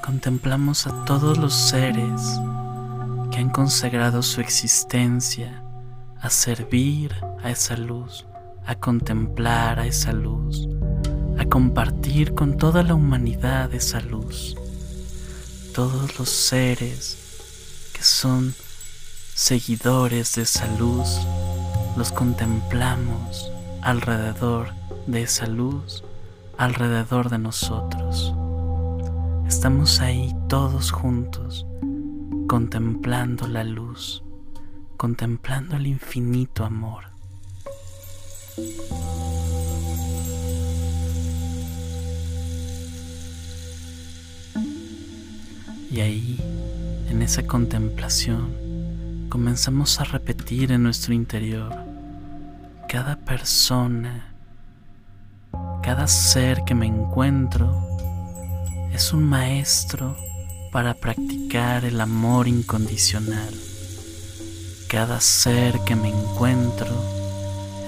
contemplamos 0.00 0.86
a 0.86 1.04
todos 1.04 1.38
los 1.38 1.54
seres 1.54 2.20
que 3.30 3.38
han 3.38 3.50
consagrado 3.50 4.22
su 4.22 4.40
existencia 4.40 5.62
a 6.20 6.30
servir 6.30 7.14
a 7.42 7.50
esa 7.50 7.76
luz, 7.76 8.26
a 8.66 8.74
contemplar 8.74 9.78
a 9.78 9.86
esa 9.86 10.12
luz, 10.12 10.68
a 11.38 11.44
compartir 11.46 12.34
con 12.34 12.56
toda 12.56 12.82
la 12.82 12.94
humanidad 12.94 13.72
esa 13.72 14.00
luz. 14.00 14.56
Todos 15.74 16.18
los 16.18 16.28
seres 16.28 17.16
que 17.92 18.02
son 18.02 18.54
seguidores 19.34 20.34
de 20.34 20.42
esa 20.42 20.66
luz, 20.76 21.20
los 21.96 22.12
contemplamos 22.12 23.50
alrededor 23.82 24.74
de 25.06 25.22
esa 25.22 25.46
luz, 25.46 26.04
alrededor 26.58 27.30
de 27.30 27.38
nosotros. 27.38 28.34
Estamos 29.50 29.98
ahí 30.00 30.32
todos 30.48 30.92
juntos, 30.92 31.66
contemplando 32.46 33.48
la 33.48 33.64
luz, 33.64 34.22
contemplando 34.96 35.74
el 35.74 35.88
infinito 35.88 36.64
amor. 36.64 37.06
Y 45.90 46.00
ahí, 46.00 46.38
en 47.08 47.20
esa 47.20 47.44
contemplación, 47.44 49.26
comenzamos 49.30 50.00
a 50.00 50.04
repetir 50.04 50.70
en 50.70 50.84
nuestro 50.84 51.12
interior, 51.12 51.74
cada 52.88 53.16
persona, 53.16 54.32
cada 55.82 56.06
ser 56.06 56.62
que 56.64 56.76
me 56.76 56.86
encuentro, 56.86 57.89
es 58.92 59.12
un 59.12 59.24
maestro 59.24 60.16
para 60.72 60.94
practicar 60.94 61.84
el 61.84 62.00
amor 62.00 62.48
incondicional. 62.48 63.54
Cada 64.88 65.20
ser 65.20 65.78
que 65.80 65.94
me 65.94 66.08
encuentro 66.08 66.88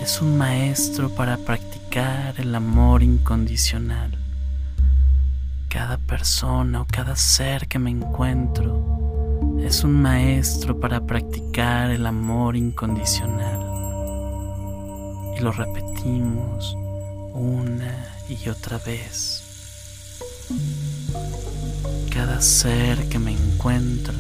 es 0.03 0.21
un 0.21 0.39
maestro 0.39 1.11
para 1.11 1.37
practicar 1.37 2.41
el 2.41 2.55
amor 2.55 3.03
incondicional. 3.03 4.17
Cada 5.69 5.99
persona 5.99 6.83
o 6.83 6.87
cada 6.87 7.17
ser 7.17 7.67
que 7.69 7.79
me 7.79 7.91
encuentro 7.91 9.61
es 9.61 9.85
un 9.85 10.01
maestro 10.03 10.79
para 10.79 11.01
practicar 11.01 11.91
el 11.91 12.07
amor 12.07 12.57
incondicional. 12.57 13.61
Y 15.37 15.41
lo 15.41 15.53
repetimos 15.53 16.77
una 17.35 18.07
y 18.29 18.49
otra 18.49 18.79
vez. 18.79 19.52
Cada 22.13 22.41
ser 22.41 23.09
que 23.09 23.19
me 23.19 23.33
encuentro 23.33 24.15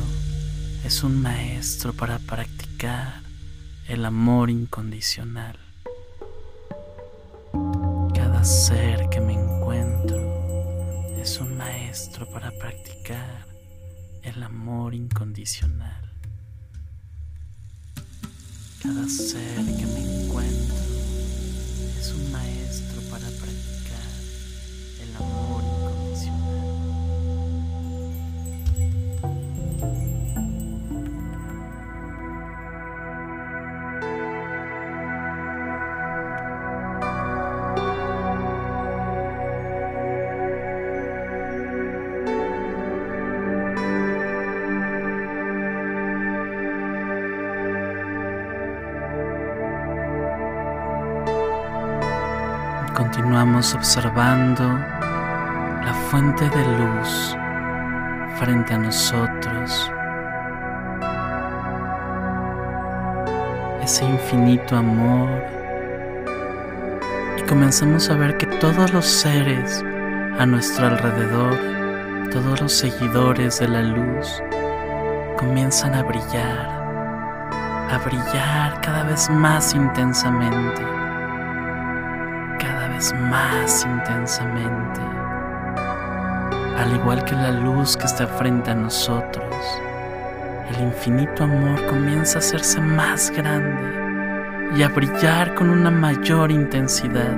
es 0.84 1.02
un 1.02 1.20
maestro 1.20 1.92
para 1.92 2.18
practicar 2.18 3.22
el 3.88 4.04
amor 4.04 4.50
incondicional. 4.50 5.58
Cada 8.14 8.44
ser 8.44 9.08
que 9.10 9.20
me 9.20 9.34
encuentro 9.34 10.18
es 11.20 11.38
un 11.38 11.56
maestro 11.56 12.28
para 12.28 12.50
practicar 12.50 13.46
el 14.22 14.42
amor 14.42 14.94
incondicional. 14.94 16.12
Cada 18.82 19.08
ser 19.08 19.64
que 19.76 19.86
me 19.86 20.24
encuentro 20.24 20.74
es 22.00 22.12
un 22.12 22.32
maestro 22.32 23.00
para 23.10 23.26
practicar 23.28 24.10
el 25.00 25.16
amor 25.16 25.61
Observando 53.62 54.64
la 54.64 55.94
fuente 56.10 56.50
de 56.50 56.64
luz 56.78 57.36
frente 58.36 58.74
a 58.74 58.78
nosotros, 58.78 59.90
ese 63.80 64.04
infinito 64.04 64.76
amor, 64.76 65.30
y 67.38 67.42
comenzamos 67.42 68.10
a 68.10 68.16
ver 68.16 68.36
que 68.36 68.46
todos 68.46 68.92
los 68.92 69.06
seres 69.06 69.84
a 70.40 70.44
nuestro 70.44 70.88
alrededor, 70.88 71.56
todos 72.32 72.60
los 72.60 72.72
seguidores 72.72 73.60
de 73.60 73.68
la 73.68 73.82
luz, 73.82 74.42
comienzan 75.38 75.94
a 75.94 76.02
brillar, 76.02 76.68
a 77.90 77.98
brillar 78.04 78.80
cada 78.80 79.04
vez 79.04 79.30
más 79.30 79.72
intensamente 79.72 81.01
más 83.10 83.84
intensamente, 83.84 85.00
al 86.76 86.94
igual 86.94 87.24
que 87.24 87.34
la 87.34 87.50
luz 87.50 87.96
que 87.96 88.04
está 88.04 88.28
frente 88.28 88.70
a 88.70 88.74
nosotros. 88.76 89.52
El 90.70 90.84
infinito 90.84 91.42
amor 91.42 91.84
comienza 91.86 92.38
a 92.38 92.38
hacerse 92.38 92.80
más 92.80 93.30
grande 93.32 94.76
y 94.76 94.84
a 94.84 94.88
brillar 94.88 95.54
con 95.56 95.68
una 95.68 95.90
mayor 95.90 96.52
intensidad, 96.52 97.36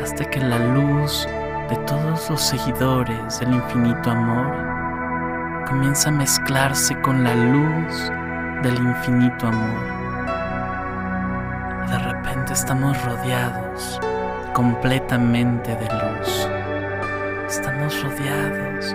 hasta 0.00 0.24
que 0.30 0.40
la 0.40 0.58
luz 0.58 1.26
de 1.68 1.76
todos 1.86 2.30
los 2.30 2.40
seguidores 2.40 3.40
del 3.40 3.54
infinito 3.54 4.10
amor 4.12 5.66
comienza 5.66 6.10
a 6.10 6.12
mezclarse 6.12 6.98
con 7.00 7.24
la 7.24 7.34
luz 7.34 8.10
del 8.62 8.76
infinito 8.76 9.48
amor 9.48 9.99
estamos 12.52 13.00
rodeados 13.04 14.00
completamente 14.54 15.76
de 15.76 15.86
luz. 15.86 16.48
Estamos 17.48 18.02
rodeados 18.02 18.94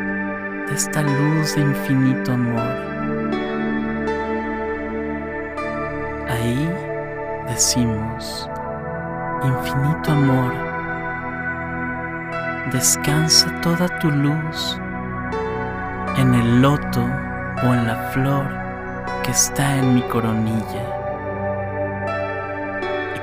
de 0.68 0.76
esta 0.76 1.02
luz 1.02 1.56
de 1.56 1.62
infinito 1.62 2.34
amor. 2.34 2.62
Ahí 6.30 6.70
decimos, 7.48 8.50
infinito 9.44 10.12
amor, 10.12 10.52
descansa 12.74 13.50
toda 13.62 13.88
tu 14.00 14.12
luz 14.12 14.80
en 16.18 16.34
el 16.34 16.62
loto 16.62 17.06
o 17.64 17.74
en 17.74 17.88
la 17.88 17.96
flor 18.12 18.48
que 19.24 19.32
está 19.32 19.78
en 19.78 19.96
mi 19.96 20.02
coronilla 20.04 20.95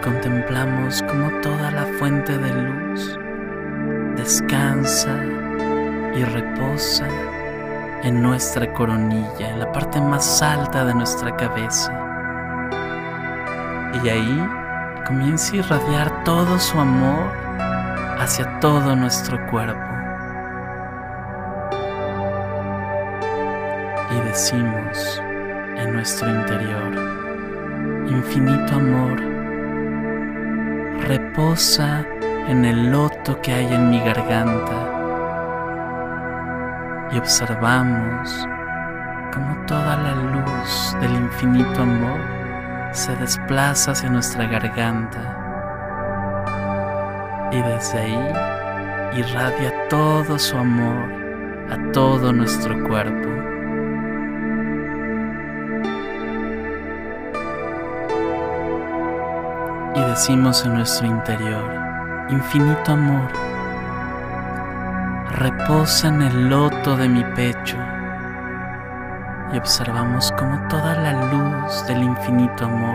contemplamos 0.03 1.03
como 1.03 1.31
toda 1.41 1.71
la 1.71 1.87
fuente 1.99 2.37
de 2.37 2.53
luz 2.53 3.19
descansa 4.17 5.17
y 6.15 6.25
reposa 6.25 7.07
en 8.03 8.23
nuestra 8.23 8.73
coronilla, 8.73 9.51
en 9.51 9.61
la 9.61 9.73
parte 9.73 10.01
más 10.01 10.43
alta 10.43 10.85
de 10.85 10.95
nuestra 10.95 11.35
cabeza. 11.37 11.93
Y 14.03 14.09
ahí 14.09 14.49
comienza 15.07 15.53
a 15.53 15.57
irradiar 15.57 16.25
todo 16.25 16.59
su 16.59 16.79
amor 16.79 17.33
hacia 18.19 18.61
todo 18.61 18.95
nuestro 18.97 19.39
cuerpo. 19.51 19.81
Y 24.11 24.21
decimos 24.29 25.23
en 25.77 25.95
nuestro 25.95 26.29
interior, 26.29 28.07
infinito 28.09 28.75
amor, 28.75 29.32
reposa 31.07 32.05
en 32.49 32.65
el 32.65 32.91
loto 32.91 33.41
que 33.41 33.53
hay 33.53 33.73
en 33.73 33.91
mi 33.91 34.01
garganta 34.01 34.89
y 37.13 37.19
observamos 37.19 38.47
cómo 39.33 39.65
toda 39.67 39.97
la 39.97 40.15
luz 40.15 40.97
del 41.01 41.13
infinito 41.15 41.83
amor 41.83 42.21
se 42.93 43.15
desplaza 43.17 43.93
hacia 43.93 44.11
nuestra 44.11 44.47
garganta 44.47 45.39
y 47.53 47.61
desde 47.63 47.99
ahí 47.99 49.19
irradia 49.19 49.89
todo 49.89 50.39
su 50.39 50.57
amor 50.57 51.13
a 51.71 51.93
todo 51.93 52.33
nuestro 52.33 52.83
cuerpo. 52.89 53.52
Decimos 60.13 60.63
en 60.67 60.75
nuestro 60.75 61.07
interior, 61.07 61.65
infinito 62.29 62.93
amor, 62.93 63.33
reposa 65.39 66.09
en 66.09 66.21
el 66.21 66.51
loto 66.51 66.99
de 66.99 67.09
mi 67.09 67.25
pecho 67.35 67.79
y 69.55 69.57
observamos 69.57 70.31
como 70.33 70.69
toda 70.69 70.97
la 70.97 71.13
luz 71.33 71.87
del 71.87 72.03
infinito 72.03 72.67
amor 72.67 72.95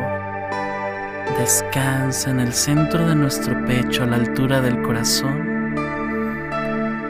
descansa 1.39 2.29
en 2.29 2.39
el 2.39 2.53
centro 2.53 3.07
de 3.07 3.15
nuestro 3.15 3.65
pecho 3.65 4.03
a 4.03 4.05
la 4.05 4.17
altura 4.17 4.61
del 4.61 4.79
corazón 4.83 5.73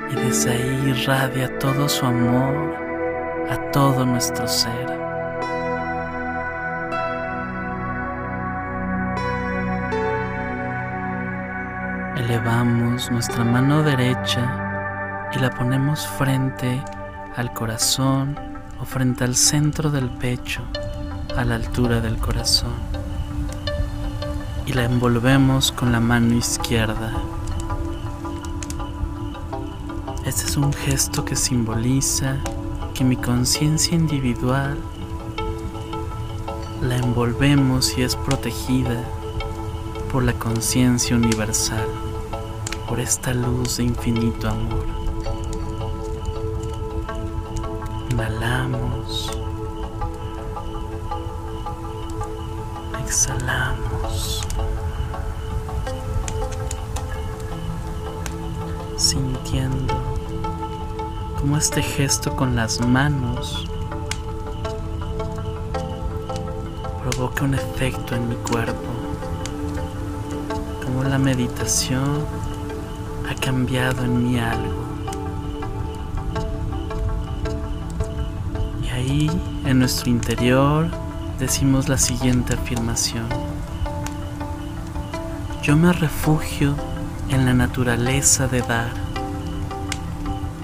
y 0.09 0.15
desde 0.15 0.51
ahí 0.51 0.83
irradia 0.87 1.49
todo 1.59 1.89
su 1.89 2.05
amor 2.05 2.75
a 3.49 3.57
todo 3.71 4.05
nuestro 4.05 4.47
ser. 4.47 4.96
Elevamos 12.27 13.09
nuestra 13.09 13.45
mano 13.45 13.83
derecha 13.83 15.29
y 15.33 15.39
la 15.39 15.49
ponemos 15.49 16.05
frente 16.05 16.83
al 17.37 17.53
corazón 17.53 18.37
o 18.81 18.83
frente 18.83 19.23
al 19.23 19.33
centro 19.33 19.89
del 19.89 20.09
pecho, 20.09 20.61
a 21.37 21.45
la 21.45 21.55
altura 21.55 22.01
del 22.01 22.17
corazón. 22.17 22.73
Y 24.65 24.73
la 24.73 24.83
envolvemos 24.83 25.71
con 25.71 25.93
la 25.93 26.01
mano 26.01 26.33
izquierda. 26.33 27.13
Este 30.25 30.47
es 30.47 30.57
un 30.57 30.73
gesto 30.73 31.23
que 31.23 31.37
simboliza 31.37 32.35
que 32.93 33.05
mi 33.05 33.15
conciencia 33.15 33.95
individual 33.95 34.77
la 36.81 36.97
envolvemos 36.97 37.97
y 37.97 38.01
es 38.01 38.17
protegida 38.17 39.01
por 40.11 40.23
la 40.23 40.33
conciencia 40.33 41.15
universal 41.15 41.87
por 42.87 42.99
esta 43.01 43.33
luz 43.33 43.77
de 43.77 43.83
infinito 43.83 44.47
amor. 44.47 44.85
Inhalamos. 48.09 49.29
Exhalamos. 53.03 54.41
Sintiendo 58.95 59.95
como 61.39 61.57
este 61.57 61.81
gesto 61.81 62.35
con 62.35 62.55
las 62.55 62.79
manos 62.79 63.67
provoca 67.03 67.43
un 67.43 67.53
efecto 67.53 68.15
en 68.15 68.29
mi 68.29 68.35
cuerpo, 68.35 68.89
como 70.83 71.03
la 71.03 71.17
meditación 71.17 72.25
ha 73.29 73.35
cambiado 73.35 74.03
en 74.03 74.23
mí 74.23 74.39
algo. 74.39 74.85
Y 78.83 78.89
ahí, 78.89 79.41
en 79.65 79.79
nuestro 79.79 80.09
interior, 80.09 80.87
decimos 81.39 81.89
la 81.89 81.97
siguiente 81.97 82.53
afirmación. 82.53 83.27
Yo 85.61 85.75
me 85.75 85.91
refugio 85.91 86.75
en 87.29 87.45
la 87.45 87.53
naturaleza 87.53 88.47
de 88.47 88.61
dar, 88.61 88.91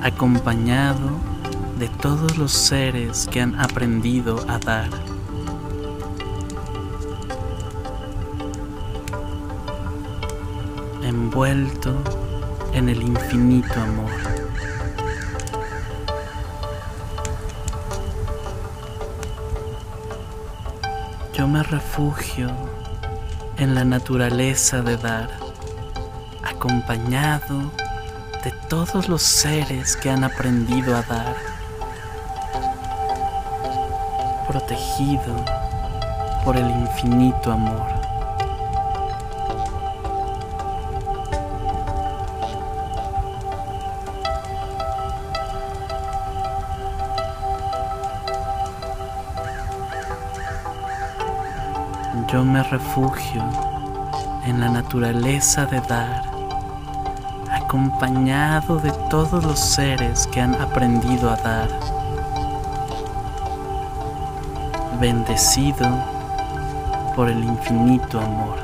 acompañado 0.01 1.09
de 1.77 1.89
todos 1.89 2.37
los 2.37 2.53
seres 2.53 3.27
que 3.29 3.41
han 3.41 3.59
aprendido 3.59 4.45
a 4.47 4.59
dar. 4.59 4.89
Envuelto 11.01 12.22
en 12.73 12.89
el 12.89 13.01
infinito 13.01 13.73
amor. 13.79 14.11
Yo 21.33 21.47
me 21.47 21.63
refugio 21.63 22.51
en 23.57 23.75
la 23.75 23.85
naturaleza 23.85 24.81
de 24.81 24.97
dar, 24.97 25.29
acompañado 26.43 27.71
de 28.43 28.51
todos 28.69 29.07
los 29.07 29.21
seres 29.21 29.95
que 29.95 30.09
han 30.09 30.23
aprendido 30.23 30.95
a 30.95 31.01
dar, 31.03 31.35
protegido 34.47 35.45
por 36.43 36.57
el 36.57 36.69
infinito 36.69 37.51
amor. 37.51 38.02
Yo 52.33 52.43
me 52.43 52.63
refugio 52.63 53.43
en 54.47 54.59
la 54.59 54.67
naturaleza 54.67 55.67
de 55.67 55.79
dar, 55.81 56.23
acompañado 57.51 58.79
de 58.79 58.91
todos 59.11 59.43
los 59.43 59.59
seres 59.59 60.25
que 60.33 60.41
han 60.41 60.55
aprendido 60.55 61.29
a 61.29 61.35
dar, 61.35 61.69
bendecido 64.99 65.87
por 67.15 67.29
el 67.29 67.43
infinito 67.43 68.19
amor. 68.19 68.62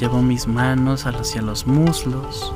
Llevo 0.00 0.22
mis 0.22 0.46
manos 0.46 1.04
hacia 1.04 1.42
los 1.42 1.66
muslos. 1.66 2.54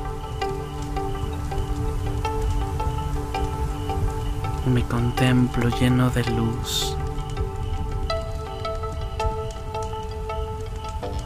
Me 4.65 4.83
contemplo 4.83 5.69
lleno 5.69 6.09
de 6.09 6.23
luz. 6.23 6.97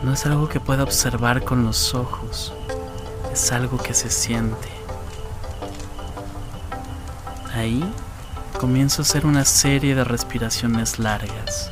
No 0.04 0.12
es 0.12 0.26
algo 0.26 0.50
que 0.50 0.60
pueda 0.60 0.84
observar 0.84 1.46
con 1.46 1.64
los 1.64 1.96
ojos, 1.96 2.52
es 3.32 3.54
algo 3.54 3.78
que 3.78 3.94
se 3.94 4.10
siente. 4.10 4.68
Ahí 7.54 7.82
comienzo 8.60 9.02
a 9.02 9.06
hacer 9.06 9.26
una 9.26 9.46
serie 9.46 9.96
de 9.96 10.04
respiraciones 10.04 11.00
largas. 11.00 11.72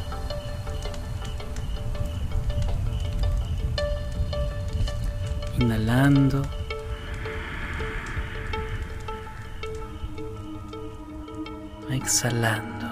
Exhalando. 11.90 12.88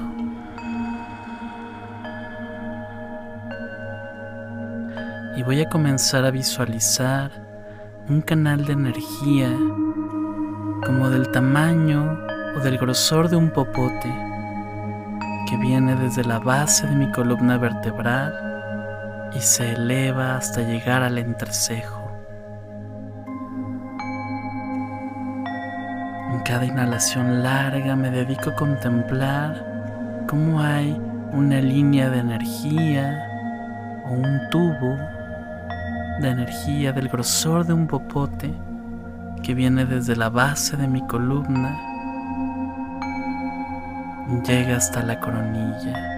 Y 5.38 5.44
voy 5.44 5.62
a 5.62 5.70
comenzar 5.70 6.26
a 6.26 6.32
visualizar 6.32 7.30
un 8.10 8.22
canal 8.22 8.66
de 8.66 8.74
energía 8.74 9.50
como 10.84 11.12
del 11.12 11.30
tamaño 11.30 12.18
o 12.58 12.60
del 12.62 12.80
grosor 12.80 13.30
de 13.30 13.36
un 13.36 13.52
popote 13.52 14.12
que 15.48 15.58
viene 15.58 15.96
desde 15.96 16.24
la 16.24 16.40
base 16.40 16.88
de 16.88 16.96
mi 16.96 17.12
columna 17.12 17.60
vertebral 17.60 18.34
y 19.36 19.42
se 19.42 19.74
eleva 19.74 20.38
hasta 20.38 20.62
llegar 20.62 21.04
al 21.04 21.20
entrecejo. 21.20 22.05
Cada 26.46 26.64
inhalación 26.64 27.42
larga 27.42 27.96
me 27.96 28.12
dedico 28.12 28.52
a 28.52 28.56
contemplar 28.56 30.24
cómo 30.28 30.62
hay 30.62 30.96
una 31.34 31.60
línea 31.60 32.12
de 32.12 32.20
energía 32.20 33.28
o 34.06 34.12
un 34.12 34.40
tubo 34.52 34.96
de 36.22 36.30
energía 36.30 36.92
del 36.94 37.10
grosor 37.10 37.66
de 37.66 37.74
un 37.74 37.88
popote 37.88 38.54
que 39.42 39.56
viene 39.56 39.86
desde 39.86 40.16
la 40.16 40.30
base 40.30 40.78
de 40.78 40.88
mi 40.88 41.06
columna 41.08 41.76
llega 44.48 44.78
hasta 44.78 45.02
la 45.02 45.20
coronilla. 45.20 46.12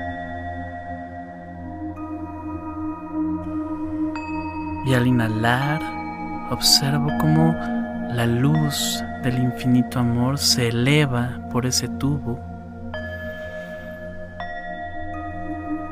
Y 4.85 4.93
al 4.93 5.07
inhalar 5.07 5.81
observo 6.51 7.09
cómo 7.19 7.55
la 8.09 8.25
luz 8.25 9.03
del 9.23 9.37
infinito 9.39 9.99
amor 9.99 10.37
se 10.37 10.69
eleva 10.69 11.39
por 11.51 11.65
ese 11.65 11.87
tubo 11.87 12.39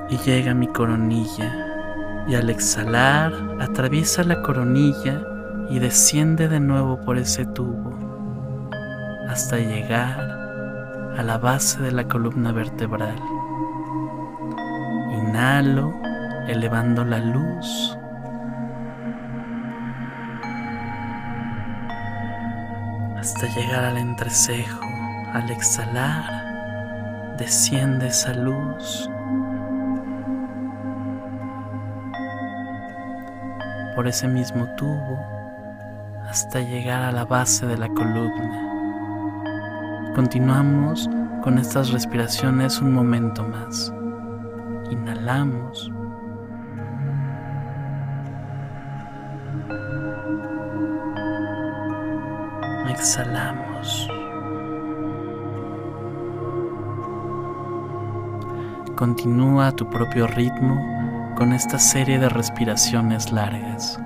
y 0.10 0.17
llega 0.17 0.51
a 0.51 0.56
mi 0.56 0.67
coronilla 0.67 1.51
y 2.28 2.36
al 2.36 2.49
exhalar 2.49 3.34
atraviesa 3.60 4.23
la 4.23 4.41
coronilla 4.41 5.21
y 5.69 5.80
desciende 5.80 6.47
de 6.47 6.60
nuevo 6.60 7.01
por 7.01 7.17
ese 7.17 7.45
tubo 7.45 7.93
hasta 9.30 9.58
llegar 9.58 10.19
a 11.17 11.23
la 11.23 11.38
base 11.38 11.82
de 11.82 11.91
la 11.91 12.08
columna 12.08 12.51
vertebral. 12.51 13.15
Inhalo 15.12 15.93
elevando 16.47 17.04
la 17.04 17.19
luz 17.19 17.97
hasta 23.26 23.48
llegar 23.48 23.84
al 23.84 23.98
entrecejo. 23.98 24.80
Al 25.34 25.50
exhalar, 25.50 27.34
desciende 27.40 28.10
esa 28.10 28.36
luz 28.36 29.10
por 33.96 34.08
ese 34.08 34.28
mismo 34.28 34.68
tubo 34.76 35.20
hasta 36.30 36.60
llegar 36.60 37.02
a 37.02 37.12
la 37.12 37.26
base 37.26 37.66
de 37.66 37.80
la 37.80 37.88
columna. 37.90 38.62
Continuamos 40.14 41.10
con 41.42 41.58
estas 41.58 41.90
respiraciones 41.90 42.80
un 42.80 42.94
momento 42.94 43.44
más. 43.44 43.92
Inhalamos. 44.92 45.95
Exhalamos. 52.96 54.08
Continúa 58.96 59.68
a 59.68 59.72
tu 59.76 59.90
propio 59.90 60.26
ritmo 60.28 60.80
con 61.36 61.52
esta 61.52 61.78
serie 61.78 62.18
de 62.18 62.30
respiraciones 62.30 63.32
largas. 63.32 64.00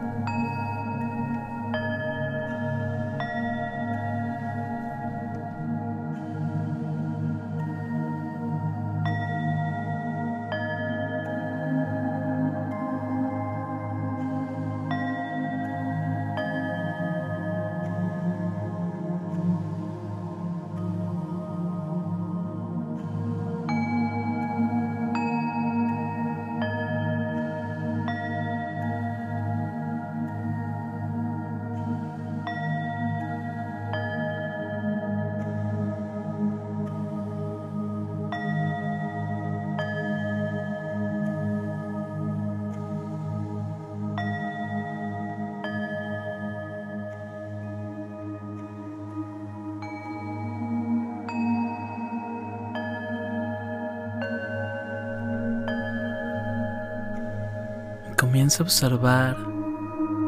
Comienza 58.49 58.63
a 58.63 58.65
observar 58.65 59.38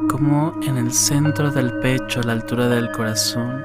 cómo 0.08 0.54
en 0.62 0.78
el 0.78 0.92
centro 0.92 1.50
del 1.50 1.80
pecho, 1.80 2.20
a 2.20 2.24
la 2.24 2.34
altura 2.34 2.68
del 2.68 2.92
corazón, 2.92 3.64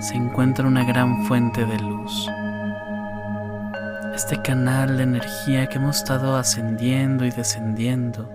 se 0.00 0.16
encuentra 0.16 0.66
una 0.66 0.82
gran 0.82 1.24
fuente 1.26 1.64
de 1.64 1.78
luz. 1.78 2.28
Este 4.12 4.42
canal 4.42 4.96
de 4.96 5.04
energía 5.04 5.68
que 5.68 5.76
hemos 5.76 5.98
estado 5.98 6.36
ascendiendo 6.36 7.24
y 7.24 7.30
descendiendo 7.30 8.28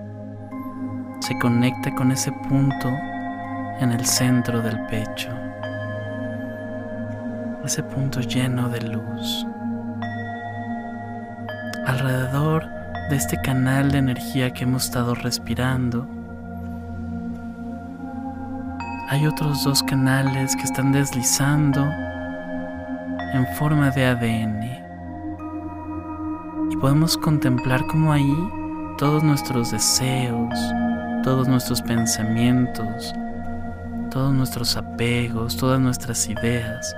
se 1.19 1.37
conecta 1.37 1.93
con 1.95 2.13
ese 2.13 2.31
punto 2.47 2.87
en 3.81 3.91
el 3.91 4.05
centro 4.05 4.61
del 4.61 4.85
pecho, 4.85 5.31
ese 7.65 7.83
punto 7.83 8.21
lleno 8.21 8.69
de 8.69 8.79
luz. 8.83 9.45
De 13.09 13.15
este 13.15 13.39
canal 13.41 13.91
de 13.91 13.97
energía 13.99 14.51
que 14.51 14.63
hemos 14.63 14.85
estado 14.85 15.15
respirando, 15.15 16.07
hay 19.09 19.27
otros 19.27 19.63
dos 19.63 19.83
canales 19.83 20.55
que 20.55 20.63
están 20.63 20.91
deslizando 20.91 21.83
en 23.33 23.45
forma 23.57 23.91
de 23.91 24.05
ADN. 24.05 24.63
Y 26.71 26.77
podemos 26.77 27.17
contemplar 27.17 27.85
cómo 27.87 28.11
ahí 28.11 28.35
todos 28.97 29.23
nuestros 29.23 29.71
deseos, 29.71 30.57
todos 31.23 31.47
nuestros 31.47 31.81
pensamientos, 31.81 33.13
todos 34.09 34.33
nuestros 34.33 34.77
apegos, 34.77 35.57
todas 35.57 35.79
nuestras 35.79 36.27
ideas 36.27 36.95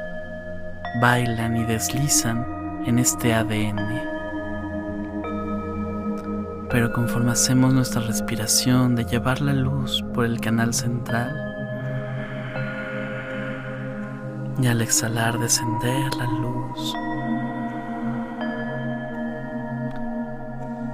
bailan 1.02 1.58
y 1.58 1.64
deslizan 1.66 2.46
en 2.86 3.00
este 3.00 3.34
ADN. 3.34 4.15
Pero 6.76 6.92
conforme 6.92 7.32
hacemos 7.32 7.74
nuestra 7.74 8.02
respiración 8.02 8.98
de 8.98 9.06
llevar 9.06 9.40
la 9.40 9.54
luz 9.54 10.04
por 10.14 10.26
el 10.26 10.42
canal 10.42 10.74
central, 10.74 11.34
y 14.62 14.68
al 14.68 14.82
exhalar 14.82 15.40
descender 15.40 16.14
la 16.16 16.26
luz, 16.26 16.94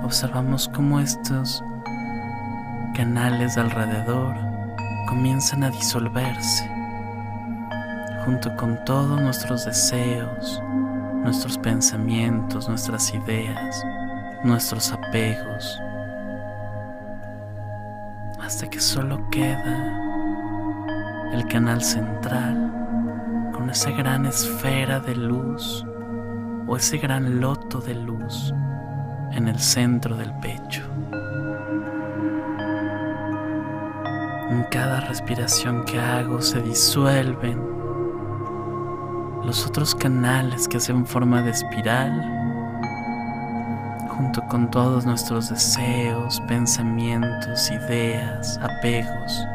observamos 0.04 0.70
cómo 0.72 1.00
estos 1.00 1.64
canales 2.96 3.58
alrededor 3.58 4.36
comienzan 5.10 5.64
a 5.64 5.72
disolverse 5.72 6.70
junto 8.24 8.56
con 8.56 8.78
todos 8.86 9.20
nuestros 9.20 9.66
deseos, 9.66 10.62
nuestros 11.24 11.58
pensamientos, 11.58 12.70
nuestras 12.70 13.12
ideas, 13.16 13.84
nuestros 14.44 14.92
apegos, 14.92 15.80
hasta 18.42 18.70
que 18.70 18.80
solo 18.80 19.30
queda 19.30 20.00
el 21.34 21.48
canal 21.48 21.82
central 21.82 22.72
esa 23.72 23.92
gran 23.92 24.26
esfera 24.26 25.00
de 25.00 25.16
luz 25.16 25.86
o 26.68 26.76
ese 26.76 26.98
gran 26.98 27.40
loto 27.40 27.80
de 27.80 27.96
luz 27.96 28.54
en 29.32 29.48
el 29.48 29.58
centro 29.60 30.18
del 30.18 30.34
pecho. 30.40 30.84
En 34.50 34.66
cada 34.70 35.00
respiración 35.00 35.86
que 35.86 35.98
hago 36.02 36.42
se 36.42 36.62
disuelven 36.62 37.60
los 39.46 39.66
otros 39.66 39.96
canales 39.96 40.68
que 40.68 40.76
hacen 40.76 41.06
forma 41.06 41.42
de 41.42 41.52
espiral 41.52 42.41
junto 44.22 44.42
con 44.48 44.70
todos 44.70 45.06
nuestros 45.06 45.50
deseos, 45.50 46.40
pensamientos, 46.48 47.72
ideas, 47.72 48.60
apegos, 48.62 49.46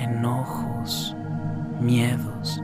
enojos, 0.00 1.16
miedos 1.80 2.62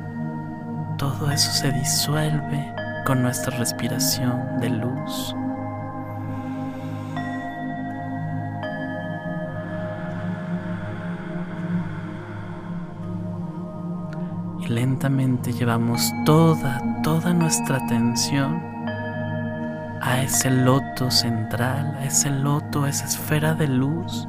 todo 0.99 1.31
eso 1.31 1.53
se 1.53 1.71
disuelve 1.71 2.75
con 3.07 3.23
nuestra 3.23 3.57
respiración 3.57 4.59
de 4.61 4.69
luz. 4.69 5.35
Y 14.61 14.67
lentamente 14.67 15.53
llevamos 15.53 16.13
toda, 16.27 16.83
toda 17.05 17.33
nuestra 17.33 17.77
atención 17.77 18.61
a 20.19 20.23
ese 20.25 20.51
loto 20.51 21.11
central, 21.11 21.97
a 22.01 22.05
ese 22.05 22.29
loto, 22.31 22.85
a 22.85 22.89
esa 22.91 23.07
esfera 23.07 23.55
de 23.55 23.69
luz 23.69 24.27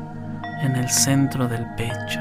en 0.61 0.75
el 0.75 0.87
centro 0.89 1.47
del 1.47 1.65
pecho. 1.75 2.19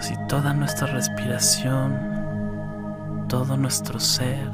si 0.00 0.16
toda 0.26 0.52
nuestra 0.52 0.88
respiración, 0.88 1.96
todo 3.28 3.56
nuestro 3.56 4.00
ser 4.00 4.50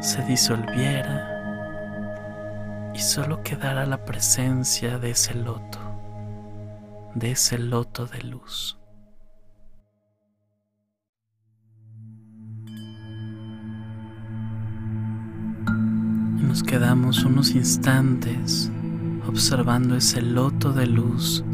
se 0.00 0.22
disolviera 0.22 1.34
y 2.94 2.98
solo 2.98 3.42
quedara 3.42 3.84
la 3.84 4.06
presencia 4.06 4.98
de 4.98 5.10
ese 5.10 5.34
loto, 5.34 5.78
de 7.14 7.32
ese 7.32 7.58
loto 7.58 8.06
de 8.06 8.22
luz. 8.22 8.78
Nos 16.46 16.62
quedamos 16.62 17.24
unos 17.24 17.54
instantes 17.54 18.70
observando 19.26 19.96
ese 19.96 20.22
loto 20.22 20.72
de 20.72 20.86
luz 20.86 21.44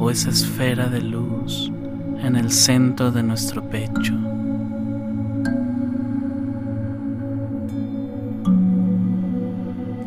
o 0.00 0.10
esa 0.10 0.30
esfera 0.30 0.88
de 0.88 1.02
luz 1.02 1.70
en 2.22 2.36
el 2.36 2.50
centro 2.50 3.12
de 3.12 3.22
nuestro 3.22 3.68
pecho. 3.68 4.14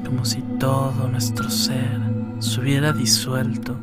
Como 0.06 0.26
si 0.26 0.42
todo 0.60 1.08
nuestro 1.10 1.50
ser 1.50 2.00
se 2.40 2.60
hubiera 2.60 2.94
disuelto 2.94 3.76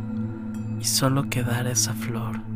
y 0.81 0.85
solo 0.85 1.31
quedara 1.31 1.71
esa 1.71 1.95
flor. 1.95 2.54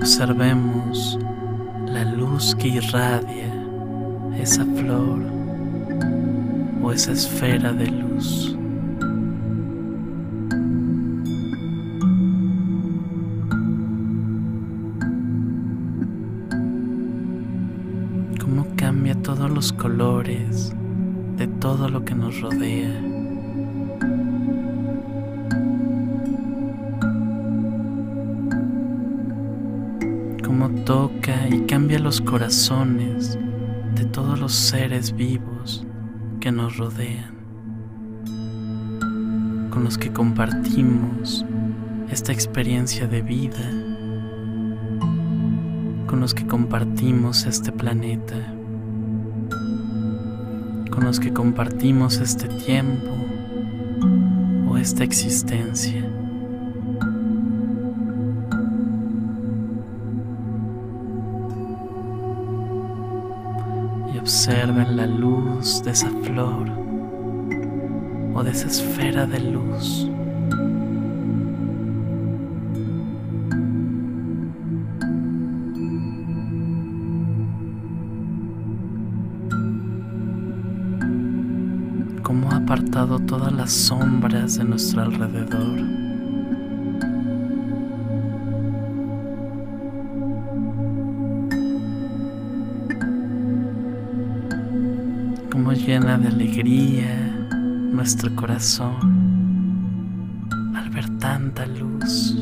Observemos 0.00 1.18
la 1.84 2.04
luz 2.06 2.54
que 2.54 2.68
irradia 2.68 3.52
esa 4.38 4.64
flor 4.64 5.20
o 6.82 6.90
esa 6.90 7.12
esfera 7.12 7.70
de 7.74 7.86
luz. 7.86 8.56
Cómo 18.40 18.66
cambia 18.76 19.14
todos 19.16 19.50
los 19.50 19.70
colores 19.70 20.74
de 21.36 21.46
todo 21.46 21.90
lo 21.90 22.06
que 22.06 22.14
nos 22.14 22.40
rodea. 22.40 23.19
Toca 30.90 31.46
y 31.48 31.60
cambia 31.66 32.00
los 32.00 32.20
corazones 32.20 33.38
de 33.94 34.06
todos 34.06 34.40
los 34.40 34.52
seres 34.52 35.14
vivos 35.14 35.86
que 36.40 36.50
nos 36.50 36.78
rodean, 36.78 37.36
con 39.70 39.84
los 39.84 39.96
que 39.96 40.12
compartimos 40.12 41.46
esta 42.10 42.32
experiencia 42.32 43.06
de 43.06 43.22
vida, 43.22 43.70
con 46.08 46.18
los 46.18 46.34
que 46.34 46.44
compartimos 46.44 47.46
este 47.46 47.70
planeta, 47.70 48.52
con 50.90 51.04
los 51.04 51.20
que 51.20 51.32
compartimos 51.32 52.16
este 52.16 52.48
tiempo 52.48 53.12
o 54.68 54.76
esta 54.76 55.04
existencia. 55.04 56.19
y 64.12 64.18
observen 64.18 64.96
la 64.96 65.06
luz 65.06 65.82
de 65.82 65.90
esa 65.90 66.10
flor 66.22 66.68
o 68.34 68.42
de 68.42 68.50
esa 68.50 68.66
esfera 68.66 69.26
de 69.26 69.40
luz. 69.40 70.08
Como 82.22 82.50
ha 82.50 82.56
apartado 82.56 83.18
todas 83.20 83.52
las 83.52 83.72
sombras 83.72 84.56
de 84.56 84.64
nuestro 84.64 85.02
alrededor. 85.02 85.99
Llena 95.90 96.16
de 96.18 96.28
alegría 96.28 97.16
nuestro 97.50 98.32
corazón 98.36 98.94
al 100.76 100.88
ver 100.90 101.18
tanta 101.18 101.66
luz. 101.66 102.36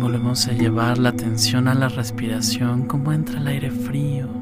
Volvemos 0.00 0.46
a 0.46 0.52
llevar 0.52 0.98
la 0.98 1.08
atención 1.08 1.66
a 1.66 1.74
la 1.74 1.88
respiración, 1.88 2.86
como 2.86 3.12
entra 3.12 3.40
el 3.40 3.48
aire 3.48 3.72
frío, 3.72 4.37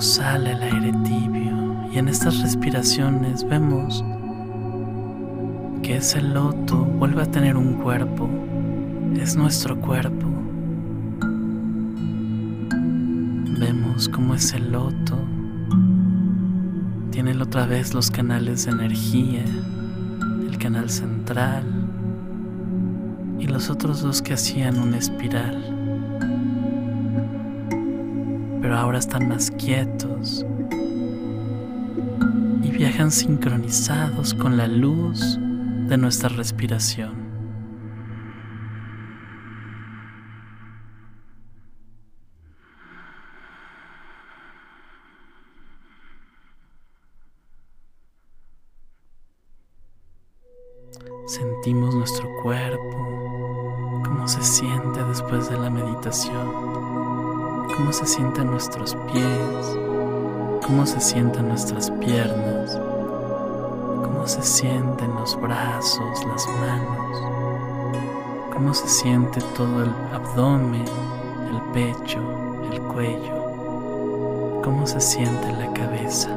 sale 0.00 0.52
el 0.52 0.62
aire 0.62 0.92
tibio. 1.04 1.88
Y 1.92 1.98
en 1.98 2.08
estas 2.08 2.40
respiraciones 2.40 3.44
vemos 3.44 4.04
que 5.82 5.96
ese 5.96 6.22
loto 6.22 6.84
vuelve 6.84 7.22
a 7.22 7.30
tener 7.30 7.56
un 7.56 7.74
cuerpo, 7.74 8.28
es 9.20 9.36
nuestro 9.36 9.80
cuerpo. 9.80 10.26
Vemos 13.58 14.08
cómo 14.08 14.34
ese 14.34 14.58
loto 14.58 15.18
tiene 17.10 17.36
otra 17.42 17.66
vez 17.66 17.92
los 17.92 18.10
canales 18.10 18.64
de 18.64 18.72
energía, 18.72 19.44
el 20.48 20.56
canal 20.58 20.88
central 20.88 21.64
y 23.38 23.46
los 23.46 23.68
otros 23.68 24.00
dos 24.02 24.22
que 24.22 24.34
hacían 24.34 24.78
una 24.78 24.98
espiral. 24.98 25.79
Pero 28.70 28.82
ahora 28.82 29.00
están 29.00 29.26
más 29.26 29.50
quietos 29.50 30.46
viajan 32.80 33.10
sincronizados 33.10 34.32
con 34.32 34.56
la 34.56 34.66
luz 34.66 35.38
de 35.88 35.98
nuestra 35.98 36.28
respiración. 36.30 37.12
Sentimos 51.26 51.94
nuestro 51.96 52.30
cuerpo, 52.42 54.02
cómo 54.04 54.26
se 54.26 54.42
siente 54.42 55.04
después 55.04 55.50
de 55.50 55.58
la 55.58 55.68
meditación, 55.68 56.79
cómo 57.80 57.94
se 57.94 58.06
sienten 58.06 58.50
nuestros 58.50 58.94
pies, 59.10 59.78
cómo 60.66 60.84
se 60.84 61.00
sienten 61.00 61.48
nuestras 61.48 61.90
piernas, 61.92 62.78
cómo 64.04 64.26
se 64.26 64.42
sienten 64.42 65.14
los 65.14 65.40
brazos, 65.40 66.26
las 66.26 66.46
manos, 66.60 68.52
cómo 68.52 68.74
se 68.74 68.86
siente 68.86 69.40
todo 69.56 69.84
el 69.84 69.90
abdomen, 70.12 70.84
el 71.50 71.60
pecho, 71.72 72.20
el 72.70 72.82
cuello, 72.82 74.60
cómo 74.62 74.86
se 74.86 75.00
siente 75.00 75.50
la 75.52 75.72
cabeza. 75.72 76.28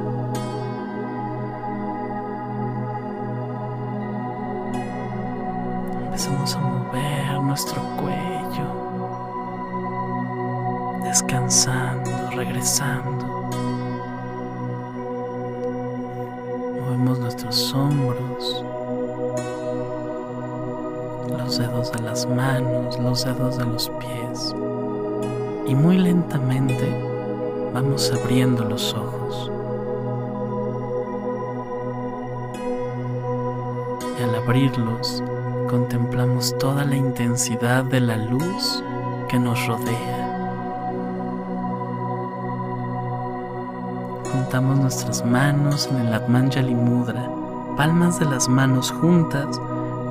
Empezamos 6.05 6.55
a 6.55 6.59
mover 6.61 7.41
nuestro 7.41 7.81
cuello, 7.97 8.82
descansando, 11.33 12.11
regresando. 12.35 13.33
nuestros 17.19 17.73
hombros, 17.73 18.63
los 21.29 21.57
dedos 21.57 21.91
de 21.91 22.01
las 22.01 22.25
manos, 22.27 22.97
los 22.99 23.25
dedos 23.25 23.57
de 23.57 23.65
los 23.65 23.89
pies. 23.99 24.55
Y 25.67 25.75
muy 25.75 25.97
lentamente 25.97 27.71
vamos 27.73 28.11
abriendo 28.11 28.63
los 28.63 28.93
ojos. 28.93 29.51
Y 34.19 34.23
al 34.23 34.35
abrirlos, 34.35 35.23
contemplamos 35.69 36.57
toda 36.57 36.85
la 36.85 36.95
intensidad 36.95 37.83
de 37.83 37.99
la 37.99 38.17
luz 38.17 38.83
que 39.29 39.39
nos 39.39 39.65
rodea. 39.67 40.12
Juntamos 44.53 44.77
nuestras 44.77 45.25
manos 45.25 45.87
en 45.87 45.97
el 45.97 46.13
Atmanjali 46.13 46.75
Mudra, 46.75 47.27
palmas 47.75 48.19
de 48.19 48.25
las 48.25 48.47
manos 48.47 48.91
juntas, 48.91 49.59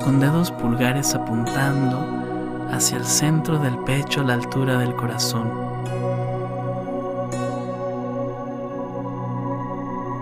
con 0.03 0.19
dedos 0.19 0.51
pulgares 0.51 1.15
apuntando 1.15 2.05
hacia 2.69 2.97
el 2.97 3.05
centro 3.05 3.57
del 3.57 3.77
pecho 3.85 4.19
a 4.19 4.25
la 4.25 4.33
altura 4.33 4.79
del 4.79 4.93
corazón. 4.97 5.49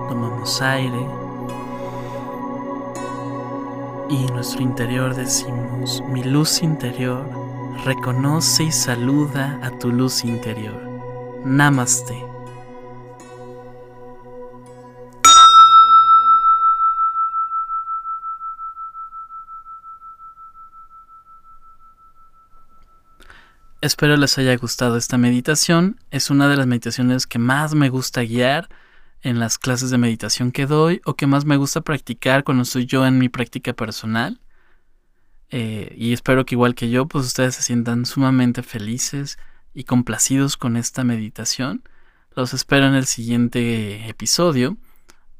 Tomamos 0.08 0.62
aire 0.62 1.08
y 4.08 4.28
en 4.28 4.34
nuestro 4.36 4.62
interior 4.62 5.16
decimos, 5.16 6.04
mi 6.10 6.24
luz 6.24 6.62
interior 6.62 7.26
reconoce 7.86 8.66
y 8.66 8.72
saluda 8.72 9.60
a 9.64 9.72
tu 9.72 9.92
luz 9.92 10.24
interior. 10.24 10.80
Namaste. 11.44 12.31
Espero 23.82 24.16
les 24.16 24.38
haya 24.38 24.56
gustado 24.58 24.96
esta 24.96 25.18
meditación. 25.18 26.00
Es 26.12 26.30
una 26.30 26.48
de 26.48 26.56
las 26.56 26.68
meditaciones 26.68 27.26
que 27.26 27.40
más 27.40 27.74
me 27.74 27.90
gusta 27.90 28.22
guiar 28.22 28.70
en 29.24 29.40
las 29.40 29.58
clases 29.58 29.90
de 29.90 29.98
meditación 29.98 30.52
que 30.52 30.68
doy 30.68 31.02
o 31.04 31.16
que 31.16 31.26
más 31.26 31.46
me 31.46 31.58
gusta 31.58 31.82
practicar 31.82 32.44
cuando 32.44 32.62
estoy 32.62 32.86
yo 32.86 33.08
en 33.08 33.18
mi 33.18 33.28
práctica 33.28 33.74
personal. 33.74 34.40
Eh, 35.50 35.96
y 35.98 36.14
espero 36.14 36.46
que 36.46 36.54
igual 36.54 36.76
que 36.76 36.92
yo, 36.92 37.08
pues 37.08 37.26
ustedes 37.26 37.56
se 37.56 37.64
sientan 37.64 38.06
sumamente 38.06 38.62
felices 38.62 39.40
y 39.74 39.86
complacidos 39.86 40.58
con 40.58 40.78
esta 40.78 41.04
meditación. 41.04 41.84
Los 42.36 42.54
espero 42.54 42.86
en 42.86 42.94
el 42.94 43.08
siguiente 43.08 44.08
episodio 44.08 44.78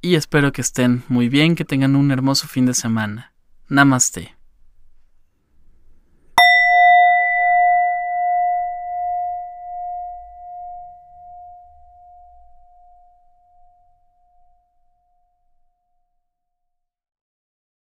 y 0.02 0.16
espero 0.16 0.52
que 0.52 0.62
estén 0.62 1.04
muy 1.10 1.30
bien, 1.30 1.56
que 1.56 1.64
tengan 1.64 1.96
un 1.96 2.10
hermoso 2.10 2.48
fin 2.48 2.66
de 2.66 2.74
semana. 2.74 3.34
Namaste. 3.70 4.41